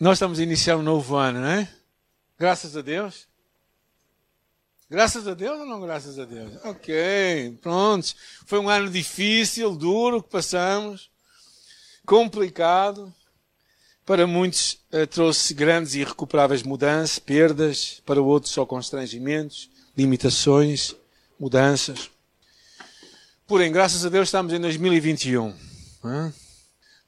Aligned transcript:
Nós 0.00 0.16
estamos 0.16 0.38
a 0.38 0.42
iniciar 0.42 0.78
um 0.78 0.82
novo 0.82 1.14
ano, 1.16 1.40
não 1.40 1.46
é? 1.46 1.68
Graças 2.38 2.74
a 2.74 2.80
Deus. 2.80 3.28
Graças 4.88 5.28
a 5.28 5.34
Deus 5.34 5.60
ou 5.60 5.66
não 5.66 5.78
graças 5.78 6.18
a 6.18 6.24
Deus? 6.24 6.54
Ok, 6.64 7.58
pronto. 7.60 8.14
Foi 8.46 8.58
um 8.58 8.70
ano 8.70 8.88
difícil, 8.88 9.76
duro 9.76 10.22
que 10.22 10.30
passamos, 10.30 11.10
complicado. 12.06 13.12
Para 14.06 14.26
muitos 14.26 14.78
uh, 14.90 15.06
trouxe 15.06 15.52
grandes 15.52 15.92
e 15.92 16.00
irrecuperáveis 16.00 16.62
mudanças, 16.62 17.18
perdas, 17.18 18.00
para 18.06 18.22
outros 18.22 18.54
só 18.54 18.64
constrangimentos, 18.64 19.68
limitações, 19.94 20.96
mudanças. 21.38 22.10
Porém, 23.46 23.70
graças 23.70 24.06
a 24.06 24.08
Deus 24.08 24.28
estamos 24.28 24.54
em 24.54 24.60
2021. 24.60 25.54
É? 26.06 26.49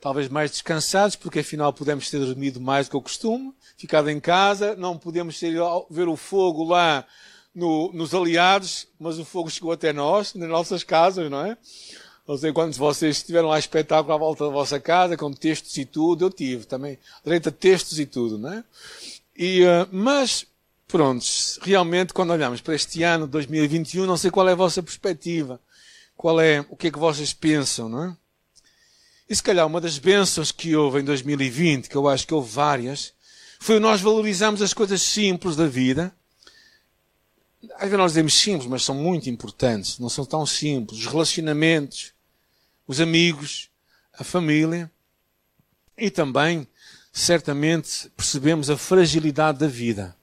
Talvez 0.02 0.28
mais 0.28 0.50
descansados, 0.50 1.14
porque 1.14 1.38
afinal 1.38 1.72
podemos 1.72 2.10
ter 2.10 2.18
dormido 2.18 2.60
mais 2.60 2.88
do 2.88 2.90
que 2.90 2.96
o 2.96 3.00
costume, 3.00 3.54
ficado 3.76 4.10
em 4.10 4.18
casa, 4.18 4.74
não 4.74 4.98
podemos 4.98 5.40
ir 5.40 5.54
ver 5.88 6.08
o 6.08 6.16
fogo 6.16 6.64
lá 6.64 7.06
no, 7.54 7.88
nos 7.92 8.12
aliados, 8.12 8.88
mas 8.98 9.20
o 9.20 9.24
fogo 9.24 9.48
chegou 9.48 9.70
até 9.70 9.92
nós, 9.92 10.34
nas 10.34 10.48
nossas 10.48 10.82
casas, 10.82 11.30
não 11.30 11.46
é? 11.46 11.56
Não 12.26 12.36
sei 12.36 12.52
quantos 12.52 12.74
de 12.74 12.80
vocês 12.80 13.18
estiveram 13.18 13.46
lá 13.46 13.60
espetáculo 13.60 14.12
à 14.12 14.16
volta 14.16 14.44
da 14.44 14.50
vossa 14.50 14.80
casa, 14.80 15.16
com 15.16 15.32
textos 15.32 15.76
e 15.76 15.84
tudo, 15.84 16.24
eu 16.24 16.30
tive 16.30 16.66
também, 16.66 16.98
direito 17.24 17.50
a 17.50 17.52
textos 17.52 18.00
e 18.00 18.04
tudo, 18.04 18.36
não 18.38 18.52
é? 18.52 18.64
E, 19.38 19.62
uh, 19.62 19.88
mas, 19.92 20.44
pronto, 20.88 21.24
realmente 21.60 22.12
quando 22.12 22.30
olhamos 22.30 22.60
para 22.60 22.74
este 22.74 23.04
ano 23.04 23.28
2021, 23.28 24.04
não 24.04 24.16
sei 24.16 24.32
qual 24.32 24.48
é 24.48 24.52
a 24.52 24.56
vossa 24.56 24.82
perspectiva, 24.82 25.60
qual 26.16 26.40
é, 26.40 26.66
o 26.68 26.76
que 26.76 26.88
é 26.88 26.90
que 26.90 26.98
vocês 26.98 27.32
pensam, 27.32 27.88
não 27.88 28.04
é? 28.04 28.16
E 29.28 29.34
se 29.34 29.42
calhar 29.42 29.66
uma 29.66 29.80
das 29.80 29.98
bênçãos 29.98 30.52
que 30.52 30.74
houve 30.76 31.00
em 31.00 31.04
2020, 31.04 31.88
que 31.88 31.96
eu 31.96 32.08
acho 32.08 32.26
que 32.26 32.34
houve 32.34 32.50
várias, 32.52 33.12
foi 33.58 33.78
nós 33.78 34.00
valorizarmos 34.00 34.60
as 34.60 34.74
coisas 34.74 35.00
simples 35.00 35.54
da 35.54 35.66
vida. 35.66 36.12
Às 37.74 37.82
vezes 37.82 37.98
nós 37.98 38.10
dizemos 38.12 38.34
simples, 38.34 38.68
mas 38.68 38.82
são 38.82 38.94
muito 38.94 39.30
importantes. 39.30 39.98
Não 40.00 40.08
são 40.08 40.24
tão 40.24 40.44
simples. 40.44 40.98
Os 40.98 41.06
relacionamentos, 41.06 42.12
os 42.86 43.00
amigos, 43.00 43.70
a 44.12 44.24
família. 44.24 44.90
E 45.96 46.10
também, 46.10 46.66
certamente, 47.12 48.10
percebemos 48.16 48.68
a 48.68 48.76
fragilidade 48.76 49.60
da 49.60 49.68
vida. 49.68 50.16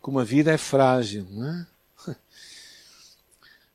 Como 0.00 0.18
a 0.18 0.24
vida 0.24 0.52
é 0.52 0.58
frágil, 0.58 1.26
não 1.30 1.48
é? 1.48 1.66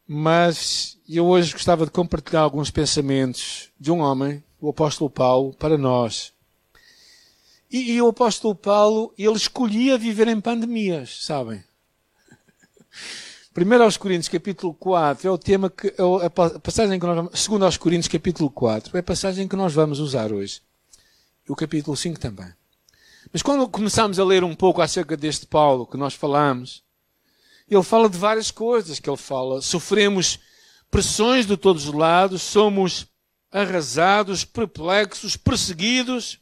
Mas 0.05 0.97
eu 1.17 1.25
hoje 1.25 1.53
gostava 1.53 1.85
de 1.85 1.91
compartilhar 1.91 2.41
alguns 2.41 2.71
pensamentos 2.71 3.69
de 3.79 3.91
um 3.91 3.99
homem, 3.99 4.43
o 4.59 4.69
apóstolo 4.69 5.09
Paulo, 5.09 5.53
para 5.53 5.77
nós. 5.77 6.31
E, 7.69 7.93
e 7.93 8.01
o 8.01 8.07
apóstolo 8.07 8.53
Paulo, 8.53 9.13
ele 9.17 9.35
escolhia 9.35 9.97
viver 9.97 10.27
em 10.27 10.39
pandemias, 10.39 11.23
sabem? 11.25 11.63
Primeiro 13.53 13.83
aos 13.83 13.97
Coríntios, 13.97 14.29
capítulo 14.29 14.73
4, 14.73 15.27
é 15.27 15.31
o 15.31 15.37
tema 15.37 15.69
que, 15.69 15.87
é 15.87 16.25
a 16.25 16.29
passagem 16.29 16.97
que 16.97 17.05
nós 17.05 17.15
vamos, 17.15 17.39
segundo 17.39 17.65
aos 17.65 17.75
Coríntios, 17.75 18.07
capítulo 18.07 18.49
4, 18.49 18.95
é 18.95 18.99
a 19.01 19.03
passagem 19.03 19.47
que 19.47 19.55
nós 19.57 19.73
vamos 19.73 19.99
usar 19.99 20.31
hoje. 20.31 20.61
E 21.45 21.51
o 21.51 21.55
capítulo 21.55 21.97
5 21.97 22.19
também. 22.19 22.53
Mas 23.33 23.41
quando 23.41 23.67
começamos 23.67 24.19
a 24.19 24.23
ler 24.23 24.43
um 24.43 24.55
pouco 24.55 24.81
acerca 24.81 25.17
deste 25.17 25.45
Paulo 25.45 25.85
que 25.85 25.97
nós 25.97 26.13
falamos, 26.13 26.83
ele 27.69 27.83
fala 27.83 28.09
de 28.09 28.17
várias 28.17 28.51
coisas 28.51 28.99
que 28.99 29.09
ele 29.09 29.17
fala. 29.17 29.61
Sofremos 29.61 30.39
pressões 30.91 31.47
de 31.47 31.55
todos 31.55 31.87
os 31.87 31.93
lados, 31.93 32.41
somos 32.41 33.07
arrasados, 33.49 34.43
perplexos, 34.45 35.37
perseguidos, 35.37 36.39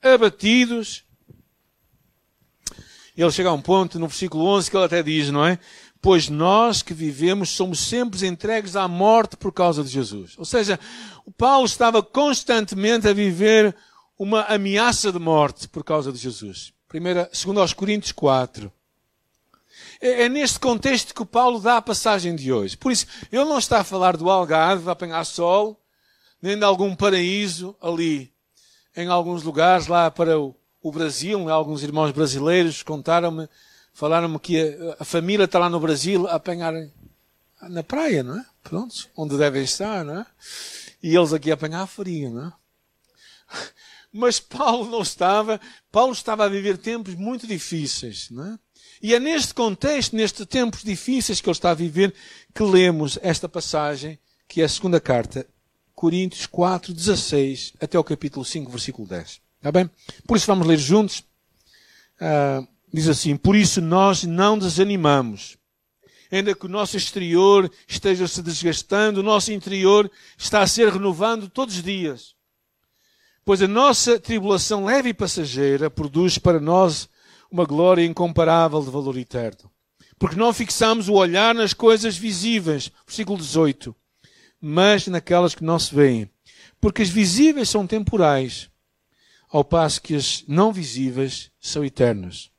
abatidos. 0.00 1.04
Ele 3.16 3.30
chega 3.30 3.48
a 3.48 3.52
um 3.52 3.60
ponto 3.60 3.98
no 3.98 4.08
versículo 4.08 4.46
11 4.46 4.70
que 4.70 4.76
ele 4.76 4.84
até 4.84 5.02
diz, 5.02 5.30
não 5.30 5.44
é? 5.44 5.58
Pois 6.00 6.28
nós 6.28 6.82
que 6.82 6.94
vivemos 6.94 7.50
somos 7.50 7.80
sempre 7.80 8.26
entregues 8.26 8.76
à 8.76 8.86
morte 8.86 9.36
por 9.36 9.52
causa 9.52 9.82
de 9.82 9.88
Jesus. 9.88 10.34
Ou 10.36 10.44
seja, 10.44 10.78
o 11.24 11.32
Paulo 11.32 11.64
estava 11.64 12.02
constantemente 12.02 13.08
a 13.08 13.12
viver 13.12 13.74
uma 14.18 14.42
ameaça 14.42 15.10
de 15.10 15.18
morte 15.18 15.68
por 15.68 15.82
causa 15.82 16.12
de 16.12 16.18
Jesus. 16.18 16.72
Primeira, 16.88 17.28
segundo 17.32 17.60
aos 17.60 17.72
Coríntios 17.72 18.12
4. 18.12 18.70
É, 20.04 20.24
é 20.24 20.28
neste 20.28 20.60
contexto 20.60 21.14
que 21.14 21.22
o 21.22 21.26
Paulo 21.26 21.58
dá 21.58 21.78
a 21.78 21.82
passagem 21.82 22.36
de 22.36 22.52
hoje. 22.52 22.76
Por 22.76 22.92
isso, 22.92 23.06
ele 23.32 23.44
não 23.46 23.58
está 23.58 23.80
a 23.80 23.84
falar 23.84 24.18
do 24.18 24.28
Algarve, 24.28 24.86
a 24.86 24.92
apanhar 24.92 25.24
sol, 25.24 25.80
nem 26.42 26.58
de 26.58 26.64
algum 26.64 26.94
paraíso 26.94 27.74
ali, 27.80 28.30
em 28.94 29.08
alguns 29.08 29.42
lugares 29.42 29.86
lá 29.86 30.10
para 30.10 30.38
o, 30.38 30.54
o 30.82 30.92
Brasil. 30.92 31.48
Alguns 31.48 31.82
irmãos 31.82 32.12
brasileiros 32.12 32.82
contaram-me, 32.82 33.48
falaram-me 33.94 34.38
que 34.38 34.60
a, 34.60 35.02
a, 35.02 35.04
família 35.06 35.44
está 35.44 35.58
lá 35.58 35.70
no 35.70 35.80
Brasil 35.80 36.28
a 36.28 36.34
apanhar 36.34 36.74
na 37.62 37.82
praia, 37.82 38.22
não 38.22 38.38
é? 38.38 38.44
Pronto, 38.62 39.08
onde 39.16 39.38
devem 39.38 39.62
estar, 39.62 40.04
não 40.04 40.20
é? 40.20 40.26
E 41.02 41.16
eles 41.16 41.32
aqui 41.32 41.50
a 41.50 41.54
apanhar 41.54 41.86
frio, 41.86 42.28
não 42.28 42.48
é? 42.48 42.52
Mas 44.16 44.38
Paulo 44.38 44.88
não 44.88 45.02
estava, 45.02 45.60
Paulo 45.90 46.12
estava 46.12 46.44
a 46.44 46.48
viver 46.48 46.78
tempos 46.78 47.16
muito 47.16 47.48
difíceis, 47.48 48.30
não 48.30 48.46
é? 48.46 48.58
E 49.02 49.12
é 49.12 49.18
neste 49.18 49.52
contexto, 49.52 50.14
nestes 50.14 50.46
tempos 50.46 50.84
difíceis 50.84 51.40
que 51.40 51.48
ele 51.48 51.56
está 51.56 51.72
a 51.72 51.74
viver, 51.74 52.14
que 52.54 52.62
lemos 52.62 53.18
esta 53.20 53.48
passagem, 53.48 54.16
que 54.46 54.62
é 54.62 54.64
a 54.64 54.68
segunda 54.68 55.00
carta, 55.00 55.44
Coríntios 55.96 56.46
4, 56.46 56.94
16, 56.94 57.72
até 57.80 57.98
o 57.98 58.04
capítulo 58.04 58.44
5, 58.44 58.70
versículo 58.70 59.08
10. 59.08 59.40
Está 59.56 59.72
bem? 59.72 59.90
Por 60.28 60.36
isso 60.36 60.46
vamos 60.46 60.66
ler 60.68 60.78
juntos. 60.78 61.24
Uh, 62.20 62.66
diz 62.92 63.08
assim: 63.08 63.36
Por 63.36 63.56
isso 63.56 63.80
nós 63.80 64.22
não 64.22 64.56
desanimamos. 64.56 65.56
Ainda 66.30 66.54
que 66.54 66.66
o 66.66 66.68
nosso 66.68 66.96
exterior 66.96 67.68
esteja 67.88 68.28
se 68.28 68.42
desgastando, 68.42 69.20
o 69.20 69.24
nosso 69.24 69.52
interior 69.52 70.08
está 70.38 70.60
a 70.60 70.66
ser 70.68 70.92
renovando 70.92 71.48
todos 71.48 71.76
os 71.76 71.82
dias. 71.82 72.34
Pois 73.44 73.60
a 73.60 73.68
nossa 73.68 74.18
tribulação 74.18 74.86
leve 74.86 75.10
e 75.10 75.14
passageira 75.14 75.90
produz 75.90 76.38
para 76.38 76.58
nós 76.58 77.08
uma 77.50 77.66
glória 77.66 78.04
incomparável 78.04 78.82
de 78.82 78.90
valor 78.90 79.18
eterno. 79.18 79.70
Porque 80.18 80.36
não 80.36 80.52
fixamos 80.52 81.08
o 81.08 81.14
olhar 81.14 81.54
nas 81.54 81.74
coisas 81.74 82.16
visíveis, 82.16 82.90
versículo 83.06 83.38
18, 83.38 83.94
mas 84.60 85.06
naquelas 85.08 85.54
que 85.54 85.62
não 85.62 85.78
se 85.78 85.94
veem. 85.94 86.30
Porque 86.80 87.02
as 87.02 87.10
visíveis 87.10 87.68
são 87.68 87.86
temporais, 87.86 88.70
ao 89.50 89.62
passo 89.62 90.00
que 90.00 90.14
as 90.14 90.42
não 90.48 90.72
visíveis 90.72 91.50
são 91.60 91.84
eternas. 91.84 92.50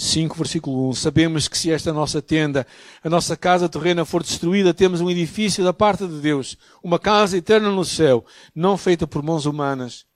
5, 0.00 0.36
versículo 0.36 0.88
1. 0.90 0.94
Sabemos 0.94 1.48
que 1.48 1.58
se 1.58 1.70
esta 1.70 1.92
nossa 1.92 2.22
tenda, 2.22 2.66
a 3.02 3.08
nossa 3.10 3.36
casa 3.36 3.68
terrena 3.68 4.04
for 4.04 4.22
destruída, 4.22 4.72
temos 4.72 5.00
um 5.00 5.10
edifício 5.10 5.62
da 5.62 5.72
parte 5.72 6.06
de 6.06 6.20
Deus, 6.20 6.56
uma 6.82 6.98
casa 6.98 7.36
eterna 7.36 7.70
no 7.70 7.84
céu, 7.84 8.24
não 8.54 8.76
feita 8.76 9.06
por 9.06 9.22
mãos 9.22 9.46
humanas 9.46 10.06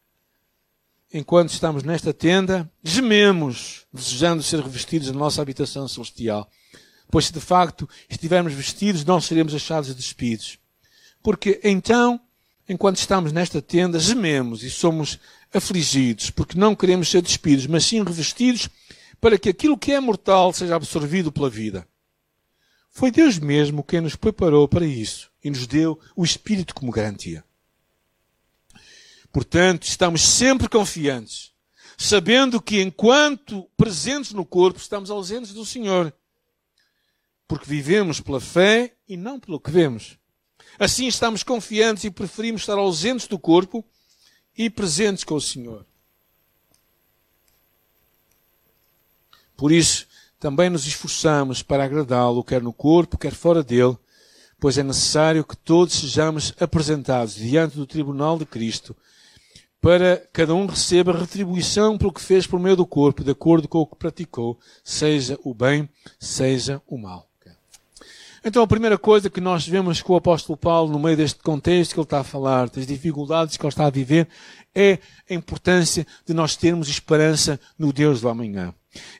enquanto 1.15 1.51
estamos 1.51 1.85
nesta 1.85 2.13
tenda, 2.13 2.69
gememos, 2.83 3.87
desejando 3.93 4.43
ser 4.43 4.59
revestidos 4.59 5.07
da 5.07 5.15
nossa 5.15 5.41
habitação 5.41 5.87
celestial. 5.87 6.51
Pois 7.09 7.27
se 7.27 7.33
de 7.33 7.39
facto 7.39 7.89
estivermos 8.11 8.53
vestidos, 8.53 9.05
não 9.05 9.21
seremos 9.21 9.55
achados 9.55 9.95
despidos. 9.95 10.59
Porque 11.23 11.61
então, 11.63 12.21
enquanto 12.69 12.97
estamos 12.97 13.31
nesta 13.31 13.63
tenda, 13.63 14.01
gememos 14.01 14.65
e 14.65 14.71
somos 14.71 15.21
afligidos, 15.53 16.31
porque 16.31 16.59
não 16.59 16.75
queremos 16.75 17.09
ser 17.09 17.23
despidos, 17.23 17.69
mas 17.69 17.85
sim 17.85 18.03
revestidos 18.03 18.69
para 19.25 19.39
que 19.39 19.49
aquilo 19.49 19.79
que 19.79 19.91
é 19.91 19.99
mortal 19.99 20.53
seja 20.53 20.77
absorvido 20.77 21.33
pela 21.33 21.49
vida. 21.49 21.89
Foi 22.91 23.11
Deus 23.11 23.39
mesmo 23.39 23.83
quem 23.83 24.03
nos 24.03 24.15
preparou 24.15 24.69
para 24.69 24.85
isso 24.85 25.33
e 25.43 25.49
nos 25.49 25.67
deu 25.67 25.99
o 26.15 26.23
Espírito 26.23 26.75
como 26.75 26.93
garantia. 26.93 27.43
Portanto, 29.33 29.85
estamos 29.85 30.21
sempre 30.21 30.69
confiantes, 30.69 31.55
sabendo 31.97 32.61
que 32.61 32.83
enquanto 32.83 33.67
presentes 33.79 34.33
no 34.33 34.45
corpo, 34.45 34.79
estamos 34.79 35.11
ausentes 35.11 35.55
do 35.55 35.65
Senhor. 35.65 36.15
Porque 37.49 37.65
vivemos 37.65 38.21
pela 38.21 38.43
fé 38.43 38.95
e 39.09 39.17
não 39.17 39.41
pelo 39.41 39.59
que 39.59 39.71
vemos. 39.71 40.19
Assim 40.79 41.07
estamos 41.07 41.43
confiantes 41.43 42.05
e 42.05 42.11
preferimos 42.11 42.61
estar 42.61 42.77
ausentes 42.77 43.27
do 43.27 43.39
corpo 43.39 43.83
e 44.55 44.69
presentes 44.69 45.25
com 45.25 45.37
o 45.37 45.41
Senhor. 45.41 45.87
Por 49.57 49.73
isso, 49.73 50.07
também 50.39 50.69
nos 50.69 50.87
esforçamos 50.87 51.63
para 51.63 51.85
agradá-lo, 51.85 52.45
quer 52.45 52.63
no 52.63 52.73
corpo, 52.73 53.19
quer 53.19 53.33
fora 53.33 53.63
dele, 53.63 53.97
pois 54.59 54.79
é 54.79 54.83
necessário 54.83 55.45
que 55.45 55.57
todos 55.57 55.95
sejamos 55.95 56.53
apresentados 56.61 57.35
diante 57.35 57.77
do 57.77 57.87
tribunal 57.87 58.39
de 58.39 58.47
Cristo 58.47 58.97
para 59.85 60.27
cada 60.33 60.55
um 60.55 60.65
receba 60.65 61.13
retribuição 61.13 61.99
pelo 61.99 62.11
que 62.11 62.21
fez 62.23 62.47
por 62.47 62.59
meio 62.59 62.75
do 62.75 62.87
corpo, 62.87 63.23
de 63.23 63.33
acordo 63.33 63.69
com 63.69 63.81
o 63.81 63.87
que 63.87 63.97
praticou, 63.97 64.59
seja 64.83 65.39
o 65.45 65.53
bem, 65.53 65.87
seja 66.19 66.81
o 66.87 66.97
mal. 66.97 67.29
Então 68.43 68.63
a 68.63 68.67
primeira 68.67 68.99
coisa 68.99 69.31
que 69.31 69.41
nós 69.41 69.67
vemos 69.67 70.03
com 70.03 70.13
o 70.13 70.17
apóstolo 70.17 70.57
Paulo 70.57 70.93
no 70.93 70.99
meio 70.99 71.17
deste 71.17 71.43
contexto 71.43 71.95
que 71.95 72.01
ele 72.01 72.05
está 72.05 72.21
a 72.21 72.25
falar, 72.25 72.69
das 72.69 72.87
dificuldades 72.87 73.57
que 73.57 73.63
ele 73.63 73.69
está 73.71 73.87
a 73.87 73.91
viver, 73.91 74.29
é 74.75 74.99
a 75.31 75.35
importância 75.35 76.07
de 76.27 76.35
nós 76.35 76.55
termos 76.55 76.89
esperança 76.89 77.59
no 77.79 77.91
Deus 77.91 78.21
do 78.21 78.29
amanhã. 78.29 78.75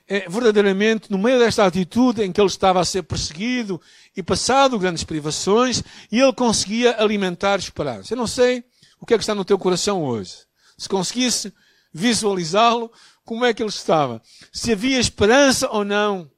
É, 0.07 0.29
verdadeiramente, 0.29 1.11
no 1.11 1.17
meio 1.17 1.39
desta 1.39 1.65
atitude 1.65 2.23
em 2.23 2.31
que 2.31 2.39
ele 2.39 2.47
estava 2.47 2.79
a 2.79 2.85
ser 2.85 3.03
perseguido 3.03 3.81
e 4.15 4.23
passado 4.23 4.79
grandes 4.79 5.03
privações, 5.03 5.83
e 6.11 6.19
ele 6.19 6.33
conseguia 6.33 7.01
alimentar 7.01 7.57
esperança. 7.57 8.13
Eu 8.13 8.17
não 8.17 8.27
sei 8.27 8.63
o 8.99 9.05
que 9.05 9.13
é 9.13 9.17
que 9.17 9.23
está 9.23 9.35
no 9.35 9.45
teu 9.45 9.57
coração 9.57 10.03
hoje. 10.03 10.33
Se 10.77 10.87
conseguisse 10.89 11.53
visualizá-lo, 11.93 12.91
como 13.23 13.45
é 13.45 13.53
que 13.53 13.63
ele 13.63 13.69
estava? 13.69 14.21
Se 14.51 14.71
havia 14.71 14.99
esperança 14.99 15.69
ou 15.69 15.83
não 15.83 16.29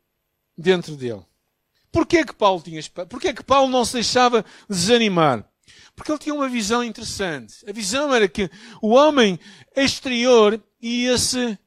dentro 0.58 0.96
dele. 0.96 1.22
Porquê 1.92 2.24
que 2.24 2.34
Paulo 2.34 2.62
tinha 2.62 2.80
esperança? 2.80 3.10
Porquê 3.10 3.34
que 3.34 3.44
Paulo 3.44 3.70
não 3.70 3.84
se 3.84 3.94
deixava 3.94 4.46
desanimar? 4.70 5.46
Porque 5.96 6.12
ele 6.12 6.20
tinha 6.20 6.36
uma 6.36 6.48
visão 6.48 6.84
interessante. 6.84 7.56
A 7.68 7.72
visão 7.72 8.14
era 8.14 8.28
que 8.28 8.50
o 8.82 8.90
homem 8.90 9.40
exterior 9.76 10.62
ia-se 10.80 11.58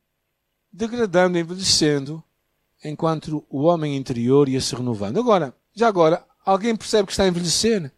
degradando, 0.73 1.39
envelhecendo, 1.39 2.23
enquanto 2.85 3.45
o 3.49 3.63
homem 3.63 3.97
interior 3.97 4.49
ia 4.49 4.61
se 4.61 4.75
renovando. 4.75 5.19
Agora, 5.19 5.55
já 5.75 5.89
agora, 5.89 6.25
alguém 6.45 6.77
percebe 6.77 7.07
que 7.07 7.13
está 7.13 7.25
a 7.25 7.29
envelhecer? 7.29 7.93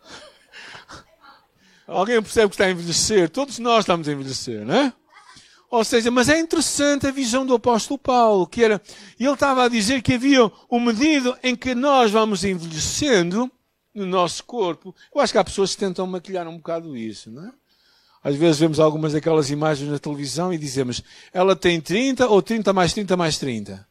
alguém 1.86 2.22
percebe 2.22 2.48
que 2.48 2.54
está 2.54 2.64
a 2.64 2.70
envelhecer? 2.70 3.28
Todos 3.30 3.58
nós 3.58 3.80
estamos 3.80 4.08
a 4.08 4.12
envelhecer, 4.12 4.64
não 4.64 4.74
é? 4.74 4.92
Ou 5.70 5.84
seja, 5.84 6.10
mas 6.10 6.30
é 6.30 6.38
interessante 6.38 7.06
a 7.06 7.10
visão 7.10 7.44
do 7.44 7.54
apóstolo 7.54 7.98
Paulo, 7.98 8.46
que 8.46 8.64
era, 8.64 8.80
ele 9.20 9.30
estava 9.30 9.64
a 9.64 9.68
dizer 9.68 10.00
que 10.00 10.14
havia 10.14 10.50
um 10.70 10.80
medida 10.80 11.38
em 11.42 11.54
que 11.54 11.74
nós 11.74 12.10
vamos 12.10 12.42
envelhecendo 12.42 13.50
no 13.94 14.06
nosso 14.06 14.44
corpo. 14.44 14.94
Eu 15.14 15.20
acho 15.20 15.32
que 15.32 15.38
há 15.38 15.44
pessoas 15.44 15.74
que 15.74 15.80
tentam 15.80 16.06
maquilhar 16.06 16.48
um 16.48 16.56
bocado 16.56 16.96
isso, 16.96 17.30
não 17.30 17.46
é? 17.46 17.52
Às 18.22 18.34
vezes 18.36 18.58
vemos 18.58 18.80
algumas 18.80 19.12
daquelas 19.12 19.50
imagens 19.50 19.90
na 19.90 19.98
televisão 19.98 20.52
e 20.52 20.58
dizemos, 20.58 21.02
ela 21.32 21.54
tem 21.54 21.80
30 21.80 22.26
ou 22.26 22.42
30 22.42 22.72
mais 22.72 22.92
30 22.92 23.16
mais 23.16 23.38
30. 23.38 23.86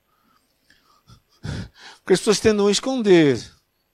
Porque 1.41 2.13
as 2.13 2.19
pessoas 2.19 2.39
tendem 2.39 2.67
a 2.67 2.71
esconder. 2.71 3.41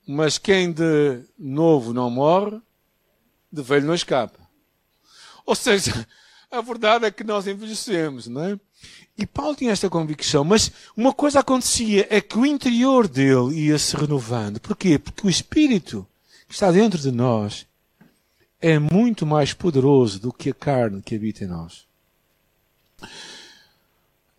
Mas 0.08 0.38
quem 0.38 0.72
de 0.72 1.24
novo 1.38 1.94
não 1.94 2.10
morre, 2.10 2.60
de 3.52 3.62
velho 3.62 3.86
não 3.86 3.94
escapa. 3.94 4.40
Ou 5.46 5.56
seja, 5.56 6.08
a 6.52 6.62
verdade 6.62 7.06
é 7.06 7.12
que 7.12 7.24
nós 7.24 7.48
envelhecemos, 7.48 8.28
não 8.28 8.44
é? 8.44 8.60
E 9.18 9.26
Paulo 9.26 9.56
tinha 9.56 9.72
esta 9.72 9.90
convicção, 9.90 10.44
mas 10.44 10.72
uma 10.98 11.14
coisa 11.14 11.40
acontecia, 11.40 12.08
é 12.10 12.20
que 12.20 12.38
o 12.38 12.46
interior 12.46 13.08
dele 13.08 13.68
ia 13.68 13.78
se 13.78 13.96
renovando. 13.96 14.60
Porquê? 14.60 14.98
Porque 14.98 15.26
o 15.26 15.30
Espírito 15.30 16.08
que 16.48 16.54
está 16.54 16.72
dentro 16.72 17.00
de 17.00 17.12
nós 17.12 17.66
é 18.64 18.80
muito 18.80 19.26
mais 19.26 19.52
poderoso 19.52 20.22
do 20.22 20.32
que 20.32 20.52
a 20.52 20.54
carne 20.54 21.02
que 21.02 21.14
habita 21.14 21.44
em 21.44 21.48
nós. 21.48 21.86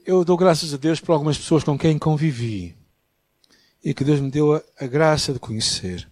Eu 0.06 0.24
dou 0.24 0.34
graças 0.34 0.72
a 0.72 0.78
Deus 0.78 0.98
por 0.98 1.12
algumas 1.12 1.36
pessoas 1.36 1.62
com 1.62 1.76
quem 1.76 1.98
convivi 1.98 2.74
e 3.84 3.92
que 3.92 4.02
Deus 4.02 4.20
me 4.20 4.30
deu 4.30 4.54
a, 4.54 4.62
a 4.80 4.86
graça 4.86 5.30
de 5.30 5.38
conhecer. 5.38 6.08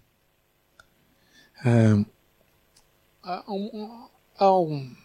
Um, 1.65 2.05
há 3.23 3.51
um, 3.51 4.07
há 4.37 4.59
um 4.59 4.95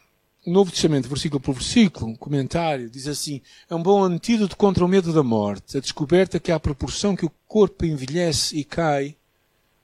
Novo 0.46 0.70
Testamento, 0.70 1.08
versículo 1.08 1.40
por 1.40 1.54
versículo, 1.54 2.10
um 2.10 2.14
comentário, 2.14 2.90
diz 2.90 3.08
assim: 3.08 3.40
é 3.70 3.74
um 3.74 3.82
bom 3.82 4.04
antídoto 4.04 4.54
contra 4.54 4.84
o 4.84 4.88
medo 4.88 5.14
da 5.14 5.22
morte, 5.22 5.78
a 5.78 5.80
descoberta 5.80 6.38
que 6.38 6.52
à 6.52 6.60
proporção 6.60 7.16
que 7.16 7.24
o 7.24 7.32
corpo 7.46 7.86
envelhece 7.86 8.58
e 8.58 8.64
cai, 8.64 9.16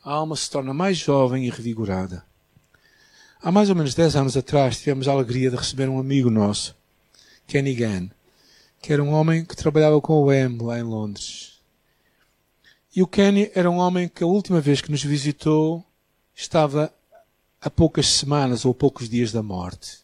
a 0.05 0.13
alma 0.13 0.37
se 0.37 0.51
torna 0.51 0.75
mais 0.75 0.99
jovem 0.99 1.47
e 1.47 1.51
revigorada. 1.51 2.23
Há 3.45 3.53
mais 3.53 3.69
ou 3.69 3.77
menos 3.77 3.95
10 3.95 4.17
anos 4.17 4.37
atrás 4.39 4.79
tivemos 4.79 5.07
a 5.07 5.13
alegria 5.13 5.51
de 5.51 5.57
receber 5.57 5.87
um 5.87 5.99
amigo 5.99 6.31
nosso, 6.31 6.75
Kenny 7.47 7.75
Gann, 7.75 8.09
que 8.81 8.91
era 8.91 9.05
um 9.05 9.11
homem 9.11 9.45
que 9.45 9.55
trabalhava 9.55 10.01
com 10.01 10.15
o 10.15 10.33
M 10.33 10.63
lá 10.63 10.79
em 10.79 10.83
Londres. 10.83 11.61
E 12.97 13.03
o 13.03 13.07
Kenny 13.07 13.51
era 13.55 13.71
um 13.71 13.77
homem 13.77 14.09
que 14.09 14.25
a 14.25 14.27
última 14.27 14.63
vez 14.63 14.81
que 14.81 14.91
nos 14.91 15.05
visitou 15.05 15.85
estava 16.35 16.91
a 17.61 17.69
poucas 17.69 18.07
semanas 18.07 18.65
ou 18.65 18.73
poucos 18.73 19.11
dias 19.11 19.31
da 19.31 19.43
morte. 19.43 19.99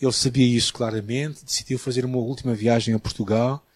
Ele 0.00 0.12
sabia 0.12 0.46
isso 0.46 0.72
claramente, 0.72 1.44
decidiu 1.44 1.76
fazer 1.76 2.04
uma 2.04 2.18
última 2.18 2.54
viagem 2.54 2.94
a 2.94 3.00
Portugal 3.00 3.66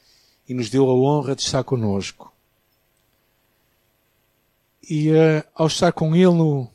e 0.48 0.54
nos 0.54 0.70
deu 0.70 0.88
a 0.88 0.94
honra 0.94 1.34
de 1.34 1.42
estar 1.42 1.64
conosco. 1.64 2.32
E 4.88 5.10
uh, 5.10 5.42
ao 5.52 5.66
estar 5.66 5.90
com 5.90 6.14
ele 6.14 6.26
no, 6.26 6.70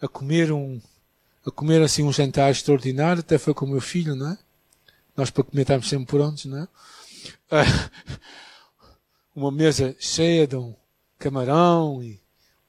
a 0.00 0.08
comer 0.08 0.52
um 0.52 0.80
a 1.46 1.50
comer 1.50 1.80
assim 1.82 2.02
um 2.02 2.12
jantar 2.12 2.50
extraordinário, 2.50 3.20
até 3.20 3.38
foi 3.38 3.54
com 3.54 3.64
o 3.64 3.68
meu 3.68 3.80
filho, 3.80 4.14
não 4.14 4.32
é? 4.32 4.38
Nós 5.16 5.30
para 5.30 5.44
comer 5.44 5.62
estamos 5.62 5.88
sempre 5.88 6.06
prontos, 6.06 6.44
não 6.44 6.58
é? 6.58 6.62
Uh, 6.64 8.18
uma 9.34 9.50
mesa 9.50 9.96
cheia 9.98 10.46
de 10.46 10.56
um 10.56 10.74
camarão 11.18 12.02
e 12.02 12.20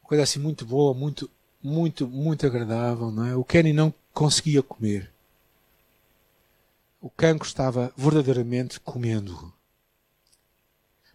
uma 0.02 0.08
coisa 0.08 0.24
assim 0.24 0.40
muito 0.40 0.66
boa, 0.66 0.94
muito, 0.94 1.30
muito, 1.62 2.08
muito 2.08 2.46
agradável, 2.46 3.12
não 3.12 3.26
é? 3.26 3.36
O 3.36 3.44
Kenny 3.44 3.74
não 3.74 3.94
conseguia 4.14 4.64
comer 4.64 5.12
o 7.02 7.10
cancro 7.10 7.48
estava 7.48 7.94
verdadeiramente 7.96 8.80
comendo. 8.80 9.54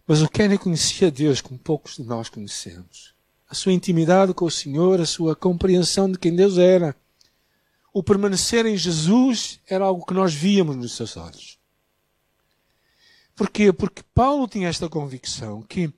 Mas 0.07 0.21
o 0.21 0.29
Kenny 0.29 0.57
conhecia 0.57 1.11
Deus 1.11 1.41
como 1.41 1.59
poucos 1.59 1.95
de 1.95 2.03
nós 2.03 2.29
conhecemos. 2.29 3.14
A 3.49 3.53
sua 3.53 3.73
intimidade 3.73 4.33
com 4.33 4.45
o 4.45 4.51
Senhor, 4.51 4.99
a 4.99 5.05
sua 5.05 5.35
compreensão 5.35 6.11
de 6.11 6.17
quem 6.17 6.35
Deus 6.35 6.57
era. 6.57 6.95
O 7.93 8.03
permanecer 8.03 8.65
em 8.65 8.75
Jesus 8.75 9.59
era 9.67 9.85
algo 9.85 10.05
que 10.05 10.13
nós 10.13 10.33
víamos 10.33 10.75
nos 10.75 10.93
seus 10.93 11.15
olhos. 11.15 11.57
Porquê? 13.35 13.71
Porque 13.71 14.03
Paulo 14.13 14.47
tinha 14.47 14.67
esta 14.67 14.89
convicção 14.89 15.61
que, 15.61 15.93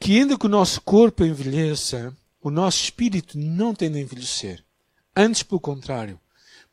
que 0.00 0.18
ainda 0.18 0.38
que 0.38 0.46
o 0.46 0.48
nosso 0.48 0.80
corpo 0.80 1.24
envelheça, 1.24 2.16
o 2.40 2.50
nosso 2.50 2.82
espírito 2.82 3.38
não 3.38 3.74
tende 3.74 3.98
a 3.98 4.00
envelhecer. 4.00 4.64
Antes, 5.14 5.42
pelo 5.42 5.60
contrário, 5.60 6.18